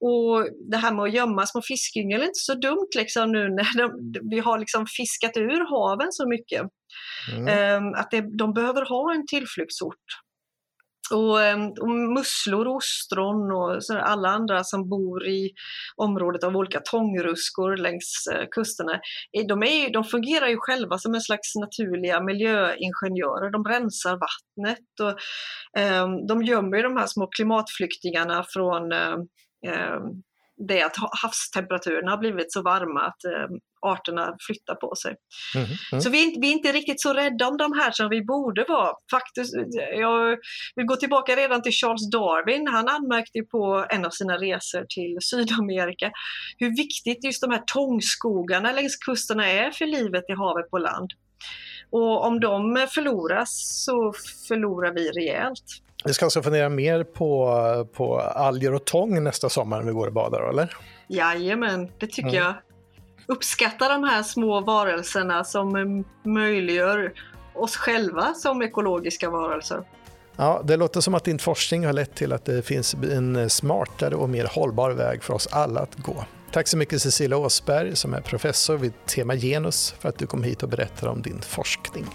Och 0.00 0.48
det 0.70 0.76
här 0.76 0.94
med 0.94 1.04
att 1.04 1.14
gömma 1.14 1.46
små 1.46 1.62
fiskyngel 1.62 2.20
är 2.20 2.24
inte 2.24 2.46
så 2.50 2.54
dumt 2.54 2.92
liksom 2.96 3.32
nu 3.32 3.48
när 3.48 3.78
de, 3.78 3.90
vi 4.30 4.38
har 4.38 4.58
liksom 4.58 4.86
fiskat 4.96 5.36
ur 5.36 5.70
haven 5.70 6.12
så 6.12 6.28
mycket. 6.28 6.62
Mm. 7.32 7.84
Um, 7.84 7.94
att 7.94 8.10
det, 8.10 8.38
de 8.38 8.52
behöver 8.52 8.84
ha 8.88 9.14
en 9.14 9.26
tillflyktsort. 9.26 10.25
Och, 11.10 11.42
ehm, 11.42 11.70
och 11.80 11.88
musslor, 11.88 12.68
ostron 12.68 13.52
och 13.52 13.82
alla 14.02 14.28
andra 14.28 14.64
som 14.64 14.88
bor 14.88 15.26
i 15.26 15.50
området 15.96 16.44
av 16.44 16.56
olika 16.56 16.80
tångruskor 16.80 17.76
längs 17.76 18.26
eh, 18.32 18.46
kusterna, 18.50 18.92
eh, 18.92 19.46
de, 19.48 19.62
är, 19.62 19.92
de 19.92 20.04
fungerar 20.04 20.48
ju 20.48 20.56
själva 20.58 20.98
som 20.98 21.14
en 21.14 21.20
slags 21.20 21.54
naturliga 21.54 22.20
miljöingenjörer. 22.20 23.50
De 23.50 23.64
rensar 23.64 24.12
vattnet 24.12 25.00
och 25.00 25.10
eh, 25.80 26.08
de 26.28 26.42
gömmer 26.42 26.82
de 26.82 26.96
här 26.96 27.06
små 27.06 27.26
klimatflyktingarna 27.26 28.44
från 28.48 28.92
eh, 28.92 29.16
det 30.68 30.82
att 30.82 30.96
havstemperaturen 31.22 32.08
har 32.08 32.18
blivit 32.18 32.52
så 32.52 32.62
varma 32.62 33.00
att 33.00 33.24
eh, 33.24 33.56
arterna 33.86 34.36
flyttar 34.46 34.74
på 34.74 34.94
sig. 34.94 35.14
Mm, 35.54 35.68
mm. 35.92 36.02
Så 36.02 36.10
vi 36.10 36.22
är, 36.22 36.24
inte, 36.24 36.40
vi 36.40 36.48
är, 36.48 36.52
inte, 36.52 36.72
riktigt 36.72 37.00
så 37.00 37.12
rädda 37.12 37.48
om 37.48 37.56
de 37.56 37.72
här 37.72 37.90
som 37.90 38.08
vi 38.08 38.22
borde 38.24 38.64
vara. 38.68 38.92
Faktiskt, 39.10 39.54
jag 39.98 40.36
vill 40.76 40.86
gå 40.86 40.96
tillbaka 40.96 41.36
redan 41.36 41.62
till 41.62 41.72
Charles 41.72 42.10
Darwin. 42.10 42.66
Han 42.68 42.88
anmärkte 42.88 43.42
på 43.42 43.86
en 43.90 44.04
av 44.04 44.10
sina 44.10 44.36
resor 44.36 44.86
till 44.88 45.16
Sydamerika 45.20 46.10
hur 46.58 46.76
viktigt 46.76 47.24
just 47.24 47.42
de 47.42 47.50
här 47.50 47.62
tångskogarna 47.66 48.72
längs 48.72 48.96
kusterna 48.96 49.50
är 49.50 49.70
för 49.70 49.86
livet 49.86 50.24
i 50.28 50.32
havet 50.32 50.70
på 50.70 50.78
land. 50.78 51.10
Och 51.90 52.26
om 52.26 52.40
de 52.40 52.86
förloras 52.94 53.84
så 53.84 54.12
förlorar 54.48 54.92
vi 54.92 55.10
rejält. 55.10 55.64
Vi 56.04 56.14
ska 56.14 56.24
alltså 56.24 56.42
fundera 56.42 56.68
mer 56.68 57.04
på, 57.04 57.88
på 57.92 58.18
alger 58.20 58.74
och 58.74 58.84
tång 58.84 59.24
nästa 59.24 59.48
sommar 59.48 59.78
när 59.78 59.86
vi 59.86 59.92
går 59.92 60.06
och 60.06 60.12
badar, 60.12 60.50
eller? 60.50 60.76
Jajamän, 61.08 61.90
det 61.98 62.06
tycker 62.06 62.22
mm. 62.22 62.34
jag. 62.34 62.54
Uppskatta 63.26 63.88
de 63.88 64.04
här 64.04 64.22
små 64.22 64.60
varelserna 64.60 65.44
som 65.44 65.76
eh, 65.76 66.30
möjliggör 66.30 67.12
oss 67.54 67.76
själva 67.76 68.34
som 68.34 68.62
ekologiska 68.62 69.30
varelser. 69.30 69.84
Ja, 70.36 70.62
det 70.64 70.76
låter 70.76 71.00
som 71.00 71.14
att 71.14 71.24
din 71.24 71.38
forskning 71.38 71.86
har 71.86 71.92
lett 71.92 72.14
till 72.14 72.32
att 72.32 72.44
det 72.44 72.62
finns 72.62 72.94
en 72.94 73.36
eh, 73.36 73.48
smartare 73.48 74.14
och 74.14 74.28
mer 74.28 74.48
hållbar 74.54 74.90
väg 74.90 75.22
för 75.22 75.34
oss 75.34 75.46
alla 75.46 75.80
att 75.80 75.94
gå. 75.96 76.24
Tack 76.52 76.68
så 76.68 76.76
mycket 76.76 77.02
Cecilia 77.02 77.36
Åsberg 77.36 77.96
som 77.96 78.14
är 78.14 78.20
professor 78.20 78.76
vid 78.76 78.92
Tema 79.06 79.34
Genus 79.34 79.94
för 80.00 80.08
att 80.08 80.18
du 80.18 80.26
kom 80.26 80.42
hit 80.42 80.62
och 80.62 80.68
berättade 80.68 81.12
om 81.12 81.22
din 81.22 81.40
forskning. 81.40 82.06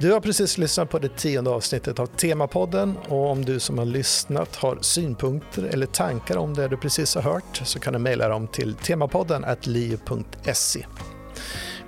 Du 0.00 0.12
har 0.12 0.20
precis 0.20 0.58
lyssnat 0.58 0.90
på 0.90 0.98
det 0.98 1.16
tionde 1.16 1.50
avsnittet 1.50 1.98
av 1.98 2.06
Temapodden 2.06 2.96
och 3.08 3.30
om 3.30 3.44
du 3.44 3.60
som 3.60 3.78
har 3.78 3.84
lyssnat 3.84 4.56
har 4.56 4.78
synpunkter 4.80 5.62
eller 5.62 5.86
tankar 5.86 6.36
om 6.36 6.54
det 6.54 6.68
du 6.68 6.76
precis 6.76 7.14
har 7.14 7.22
hört 7.22 7.62
så 7.64 7.80
kan 7.80 7.92
du 7.92 7.98
mejla 7.98 8.28
dem 8.28 8.48
till 8.48 8.74
temapodden 8.74 9.44
liv.se. 9.62 10.86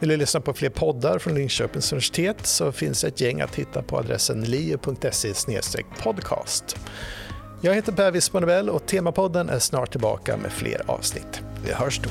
Vill 0.01 0.09
du 0.09 0.17
lyssna 0.17 0.41
på 0.41 0.53
fler 0.53 0.71
poddar 0.71 1.19
från 1.19 1.35
Linköpings 1.35 1.93
universitet 1.93 2.47
så 2.47 2.73
finns 2.73 3.05
ett 3.05 3.21
gäng 3.21 3.41
att 3.41 3.55
hitta 3.55 3.83
på 3.83 3.99
adressen 3.99 4.45
liu.se 4.45 5.83
podcast. 6.03 6.77
Jag 7.61 7.75
heter 7.75 7.93
Per 7.93 8.11
Wismanebell 8.11 8.71
och 8.71 8.87
Temapodden 8.87 9.49
är 9.49 9.59
snart 9.59 9.91
tillbaka 9.91 10.37
med 10.37 10.53
fler 10.53 10.83
avsnitt. 10.87 11.43
Vi 11.65 11.73
hörs 11.73 12.01
då. 12.01 12.11